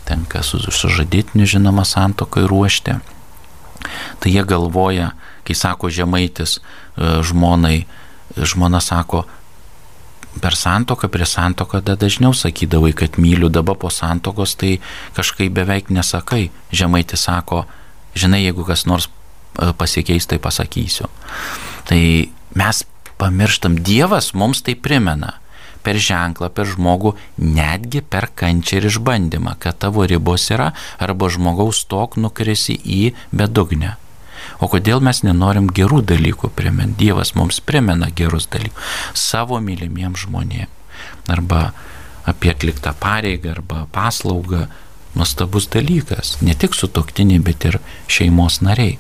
tenka 0.09 0.43
su 0.47 0.59
sužadėtiniu 0.59 1.47
žinoma 1.47 1.85
santokai 1.87 2.47
ruošti. 2.51 2.97
Tai 4.19 4.33
jie 4.33 4.43
galvoja, 4.43 5.13
kai 5.47 5.55
sako 5.55 5.93
žemaitis 5.93 6.59
e, 6.59 6.61
žmonai, 7.23 7.85
žmona 8.35 8.81
sako, 8.83 9.23
per 10.41 10.57
santoką, 10.57 11.09
prie 11.13 11.27
santoką 11.27 11.81
da 11.85 11.97
dažniau 11.97 12.35
sakydavai, 12.37 12.93
kad 12.97 13.19
myliu, 13.21 13.49
dabar 13.53 13.79
po 13.81 13.91
santokos 13.91 14.57
tai 14.61 14.77
kažkaip 15.17 15.55
beveik 15.57 15.91
nesakai. 15.91 16.51
Žemaitis 16.73 17.27
sako, 17.29 17.65
žinai, 18.15 18.45
jeigu 18.45 18.67
kas 18.69 18.87
nors 18.87 19.09
e, 19.09 19.73
pasikeis, 19.73 20.29
tai 20.29 20.39
pasakysiu. 20.43 21.09
Tai 21.89 22.01
mes 22.57 22.85
pamirštam, 23.21 23.81
Dievas 23.81 24.33
mums 24.35 24.63
tai 24.63 24.77
primena 24.77 25.37
per 25.87 26.01
ženklą, 26.03 26.51
per 26.51 26.67
žmogų, 26.67 27.15
netgi 27.39 28.03
per 28.03 28.29
kančią 28.35 28.81
ir 28.81 28.89
išbandymą, 28.91 29.55
kad 29.63 29.79
tavo 29.85 30.07
ribos 30.09 30.49
yra 30.51 30.73
arba 30.99 31.31
žmogaus 31.31 31.85
tok 31.87 32.19
nukrisi 32.19 32.75
į 32.83 33.15
bedugnę. 33.31 33.95
O 34.61 34.69
kodėl 34.73 35.03
mes 35.05 35.23
nenorim 35.27 35.69
gerų 35.69 36.03
dalykų 36.09 36.51
primint? 36.57 36.97
Dievas 37.01 37.35
mums 37.37 37.61
primena 37.61 38.09
gerus 38.17 38.49
dalykus 38.53 38.97
savo 39.17 39.61
mylimiems 39.61 40.25
žmonėms. 40.25 40.73
Arba 41.29 41.73
apie 42.27 42.51
atliktą 42.51 42.95
pareigą 43.01 43.51
arba 43.57 43.87
paslaugą. 43.93 44.67
Nuostabus 45.17 45.65
dalykas. 45.73 46.35
Ne 46.45 46.53
tik 46.55 46.75
su 46.77 46.91
toktiniai, 46.93 47.41
bet 47.41 47.65
ir 47.65 47.79
šeimos 48.13 48.59
nariai. 48.61 48.99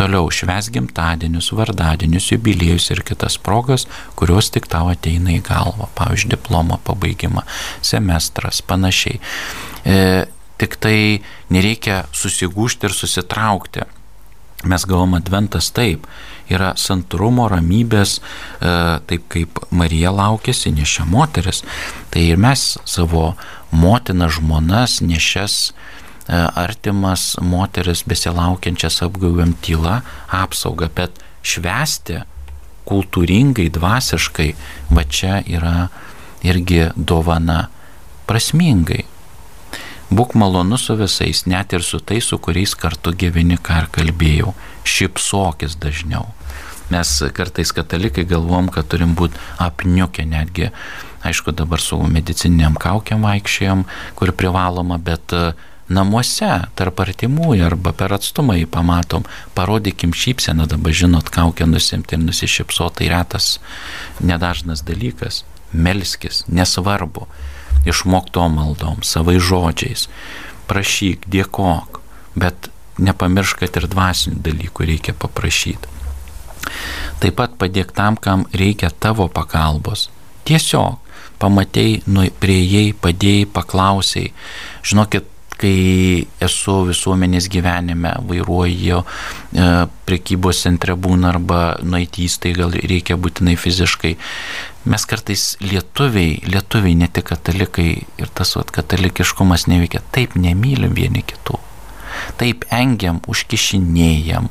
Toliau 0.00 0.30
šves 0.32 0.70
gimtadienius, 0.72 1.50
vardadienius, 1.52 2.30
jubiliejus 2.32 2.88
ir 2.94 3.02
kitas 3.04 3.36
progas, 3.36 3.84
kurios 4.16 4.48
tik 4.54 4.64
tau 4.72 4.88
ateina 4.88 5.34
į 5.34 5.42
galvą. 5.44 5.90
Pavyzdžiui, 5.98 6.30
diplomo 6.32 6.80
pabaigimą, 6.86 7.44
semestras, 7.84 8.62
panašiai. 8.64 9.20
E, 9.84 9.98
tik 10.56 10.78
tai 10.80 11.20
nereikia 11.52 12.06
susigūžti 12.16 12.88
ir 12.88 12.96
susitraukti. 12.96 13.84
Mes 14.68 14.84
galvom 14.86 15.16
adventas 15.18 15.72
taip, 15.74 16.06
yra 16.52 16.72
santrumo, 16.78 17.48
ramybės, 17.50 18.18
e, 18.18 18.74
taip 19.10 19.26
kaip 19.32 19.58
Marija 19.70 20.12
laukėsi, 20.14 20.74
nešia 20.76 21.08
moteris. 21.08 21.64
Tai 22.12 22.22
ir 22.22 22.38
mes 22.38 22.76
savo 22.84 23.32
motiną, 23.72 24.30
žmonas, 24.30 25.00
nešias 25.02 25.72
E, 26.28 26.36
artimas 26.54 27.36
moteris 27.40 28.04
besilaukiančias 28.06 29.00
apgaugiam 29.02 29.56
tyla 29.58 29.98
apsaugą, 30.30 30.86
bet 30.94 31.18
švesti 31.42 32.20
kultūringai, 32.86 33.66
dvasiškai, 33.74 34.48
va 34.94 35.02
čia 35.02 35.40
yra 35.50 35.88
irgi 36.46 36.84
dovana 36.96 37.64
prasmingai. 38.30 39.02
Būk 40.12 40.34
malonus 40.36 40.82
su 40.88 40.96
visais, 40.98 41.46
net 41.48 41.72
ir 41.72 41.84
su 41.86 41.96
tais, 42.04 42.26
su 42.28 42.36
kuriais 42.36 42.74
kartu 42.76 43.14
gyveni, 43.16 43.56
ką 43.56 43.78
ir 43.80 43.88
kalbėjau. 43.94 44.52
Šipsokis 44.84 45.78
dažniau. 45.80 46.26
Mes 46.92 47.10
kartais 47.32 47.72
katalikai 47.72 48.26
galvom, 48.28 48.68
kad 48.68 48.90
turim 48.92 49.14
būti 49.16 49.40
apniukę 49.62 50.26
netgi. 50.28 50.68
Aišku, 51.24 51.54
dabar 51.56 51.80
su 51.80 51.96
medicininiam 52.02 52.76
kaukiam 52.76 53.24
vaikščiam, 53.24 53.86
kur 54.18 54.34
privaloma, 54.36 54.98
bet 55.00 55.32
uh, 55.38 55.54
namuose, 55.88 56.50
tarp 56.76 57.00
artimųjų 57.04 57.64
arba 57.70 57.94
per 57.96 58.12
atstumą 58.18 58.58
jį 58.58 58.66
pamatom, 58.74 59.24
parodykim 59.56 60.12
šypseną, 60.12 60.66
dabar 60.70 60.92
žinot, 60.92 61.32
kaukę 61.32 61.66
nusimti 61.70 62.18
ir 62.18 62.24
nusišypsoti, 62.26 63.00
tai 63.00 63.10
retas, 63.14 63.54
nedažnas 64.20 64.84
dalykas. 64.84 65.44
Melskis, 65.72 66.42
nesvarbu, 66.52 67.24
išmokto 67.88 68.46
maldom, 68.52 69.02
savai 69.06 69.38
žodžiais, 69.42 70.08
prašyk, 70.70 71.26
dėkok, 71.30 72.00
bet 72.38 72.70
nepamiršk, 73.02 73.64
kad 73.64 73.80
ir 73.80 73.88
dvasinių 73.90 74.42
dalykų 74.44 74.88
reikia 74.92 75.16
paprašyti. 75.16 75.90
Taip 77.22 77.38
pat 77.38 77.56
padėk 77.58 77.92
tam, 77.94 78.16
kam 78.16 78.46
reikia 78.54 78.90
tavo 78.90 79.28
pagalbos. 79.32 80.08
Tiesiog 80.46 80.98
pamatėjai, 81.42 82.02
nu, 82.10 82.26
prieėjai, 82.42 82.94
padėjai, 83.02 83.46
paklausai. 83.50 84.28
Žinokit, 84.86 85.28
kai 85.62 86.26
esu 86.42 86.74
visuomenės 86.88 87.46
gyvenime, 87.52 88.16
vairuoju 88.26 89.02
e, 89.02 89.66
prekybos 90.08 90.62
centre 90.64 90.96
būna 90.98 91.30
arba 91.30 91.60
nueiti 91.86 92.26
įstaigą, 92.26 92.70
reikia 92.74 93.18
būtinai 93.20 93.54
fiziškai. 93.60 94.16
Mes 94.84 95.04
kartais 95.06 95.56
lietuviai, 95.62 96.40
lietuviai, 96.50 96.96
ne 96.98 97.06
tik 97.06 97.28
katalikai 97.30 97.90
ir 98.18 98.32
tas 98.34 98.56
vat, 98.58 98.72
katalikiškumas 98.74 99.68
neveikia, 99.70 100.02
taip 100.14 100.34
nemylim 100.34 100.96
vieni 100.96 101.22
kitų. 101.22 101.60
Taip 102.38 102.66
engiam, 102.74 103.20
užkišinėjam, 103.30 104.50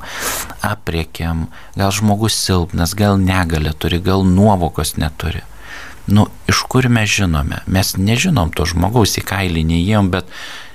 apriekiam, 0.65 1.45
gal 1.75 1.91
žmogus 1.93 2.39
silpnas, 2.39 2.95
gal 2.97 3.19
negalė 3.21 3.75
turi, 3.77 3.99
gal 4.01 4.23
nuovokos 4.27 4.95
neturi. 5.01 5.43
Nu, 6.07 6.25
iš 6.49 6.63
kur 6.71 6.87
mes 6.89 7.11
žinome? 7.11 7.61
Mes 7.67 7.93
nežinom 7.99 8.55
to 8.55 8.65
žmogaus 8.71 9.19
į 9.19 9.27
kailį 9.27 9.67
neįėjom, 9.67 10.09
bet 10.15 10.31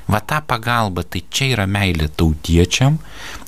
Va 0.07 0.21
ta 0.21 0.39
pagalba, 0.41 1.03
tai 1.03 1.25
čia 1.35 1.49
yra 1.57 1.65
meilė 1.67 2.07
tautiečiam 2.15 3.01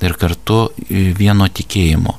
ir 0.02 0.14
kartu 0.18 0.56
e, 0.66 1.12
vieno 1.14 1.46
tikėjimo. 1.46 2.16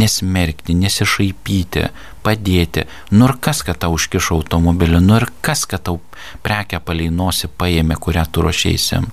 Nesmerkti, 0.00 0.76
nesišaipyti, 0.80 1.84
padėti. 2.24 2.86
Nu 3.12 3.28
ir 3.28 3.36
kas, 3.44 3.62
kad 3.66 3.78
tau 3.84 3.94
užkišo 3.96 4.38
automobilį, 4.40 5.00
nu 5.04 5.18
ir 5.20 5.28
kas, 5.44 5.64
kad 5.68 5.84
tau 5.86 6.00
prekia 6.44 6.80
palei 6.80 7.10
nosi 7.12 7.48
paėmė, 7.48 7.98
kurią 8.00 8.24
tu 8.32 8.44
ruošiaisim. 8.44 9.08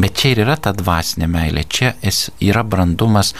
Bet 0.00 0.18
čia 0.18 0.34
ir 0.34 0.44
yra 0.46 0.56
ta 0.60 0.74
dvasinė 0.76 1.28
meilė, 1.30 1.64
čia 1.68 1.94
yra 2.42 2.64
brandumas, 2.66 3.34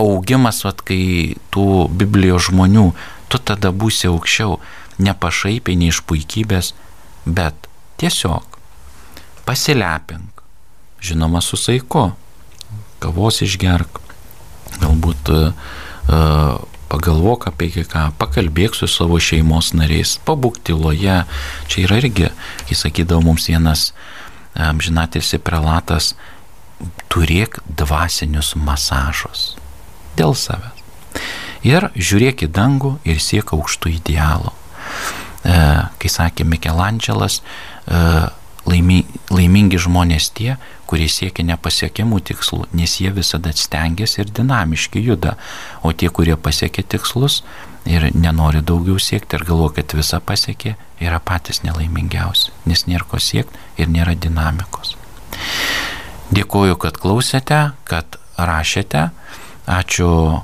augimas, 0.00 0.62
vat, 0.66 0.82
kai 0.86 1.36
tų 1.54 1.86
Biblijos 1.94 2.48
žmonių, 2.50 2.88
tu 3.30 3.38
tada 3.38 3.70
būsi 3.72 4.10
aukščiau, 4.10 4.58
nepašaipiai, 5.02 5.78
ne 5.78 5.90
iš 5.90 6.02
puikybės, 6.08 6.74
bet 7.26 7.68
tiesiog 8.02 8.58
pasilepink, 9.44 10.42
žinoma, 11.04 11.42
su 11.44 11.58
saiku, 11.60 12.10
kavos 13.02 13.42
išgerk, 13.44 14.00
galbūt 14.80 15.30
uh, 15.34 16.62
pagalvok 16.94 17.48
apie 17.50 17.72
ką, 17.74 18.06
pakalbėk 18.20 18.76
su 18.78 18.86
savo 18.90 19.18
šeimos 19.18 19.72
nariais, 19.74 20.16
pabūk 20.26 20.60
tyloje. 20.62 21.24
Čia 21.70 21.86
yra 21.88 21.98
irgi, 22.02 22.30
kai 22.68 22.78
sakydavo 22.78 23.24
mums 23.26 23.48
vienas 23.50 23.90
amžinatėsi 24.54 25.40
prelatas, 25.42 26.12
turėk 27.10 27.58
dvasinius 27.66 28.54
masažus 28.58 29.54
dėl 30.18 30.36
savęs. 30.38 30.82
Ir 31.64 31.88
žiūrėk 31.96 32.44
į 32.44 32.50
dangų 32.52 32.98
ir 33.08 33.20
siek 33.24 33.54
aukštų 33.56 33.94
idealų. 33.96 34.52
E, 34.52 35.54
kai 36.00 36.10
sakė 36.12 36.44
Mikelandželas, 36.44 37.38
e, 37.40 38.00
laimi, 38.68 39.02
laimingi 39.32 39.78
žmonės 39.80 40.30
tie, 40.36 40.54
kurie 40.88 41.08
siekia 41.10 41.44
nepasiekiamų 41.48 42.20
tikslų, 42.30 42.64
nes 42.76 42.96
jie 43.00 43.12
visada 43.14 43.52
stengiasi 43.52 44.22
ir 44.22 44.32
dinamiški 44.34 45.02
juda, 45.04 45.36
o 45.82 45.92
tie, 45.92 46.08
kurie 46.08 46.36
pasiekia 46.36 46.84
tikslus 46.94 47.42
ir 47.88 48.08
nenori 48.16 48.62
daugiau 48.64 48.98
siekti 49.00 49.36
ir 49.36 49.44
galvo, 49.48 49.68
kad 49.74 49.92
visą 49.96 50.20
pasiekė, 50.24 50.76
yra 51.04 51.20
patys 51.20 51.62
nelaimingiausi, 51.64 52.52
nes 52.68 52.86
nėra 52.88 53.08
ko 53.08 53.20
siekti 53.20 53.60
ir 53.80 53.92
nėra 53.92 54.16
dinamikos. 54.16 54.96
Dėkuoju, 56.34 56.78
kad 56.80 56.98
klausėte, 57.00 57.60
kad 57.84 58.18
rašėte, 58.38 59.10
ačiū 59.68 60.40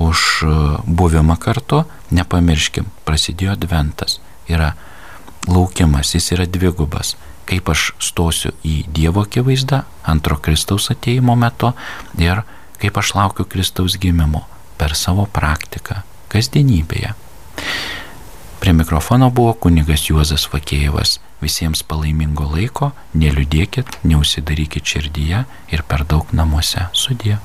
už 0.00 0.20
buvimą 0.86 1.36
kartu, 1.38 1.84
nepamirškim, 2.10 2.88
prasidėjo 3.06 3.54
adventas, 3.54 4.18
yra 4.48 4.72
laukimas, 5.46 6.14
jis 6.16 6.32
yra 6.34 6.46
dvigubas 6.48 7.14
kaip 7.50 7.70
aš 7.72 7.90
stosiu 7.98 8.52
į 8.66 8.84
Dievo 8.94 9.24
akivaizdą 9.26 9.82
antro 10.06 10.38
Kristaus 10.38 10.90
ateimo 10.94 11.34
metu 11.38 11.72
ir 12.18 12.44
kaip 12.80 13.00
aš 13.02 13.14
laukiu 13.18 13.46
Kristaus 13.50 13.98
gimimo 14.00 14.44
per 14.78 14.94
savo 14.96 15.26
praktiką 15.26 16.00
kasdienybėje. 16.30 17.12
Prie 18.60 18.72
mikrofono 18.76 19.30
buvo 19.34 19.54
kunigas 19.66 20.06
Juozas 20.10 20.46
Vakėjevas. 20.52 21.18
Visiems 21.40 21.80
palaimingo 21.88 22.44
laiko, 22.52 22.90
neliūdėkit, 23.16 24.02
neusidarykit 24.04 24.84
širdyje 24.84 25.46
ir 25.72 25.84
per 25.88 26.04
daug 26.04 26.28
namuose. 26.36 26.84
Sudė. 26.92 27.38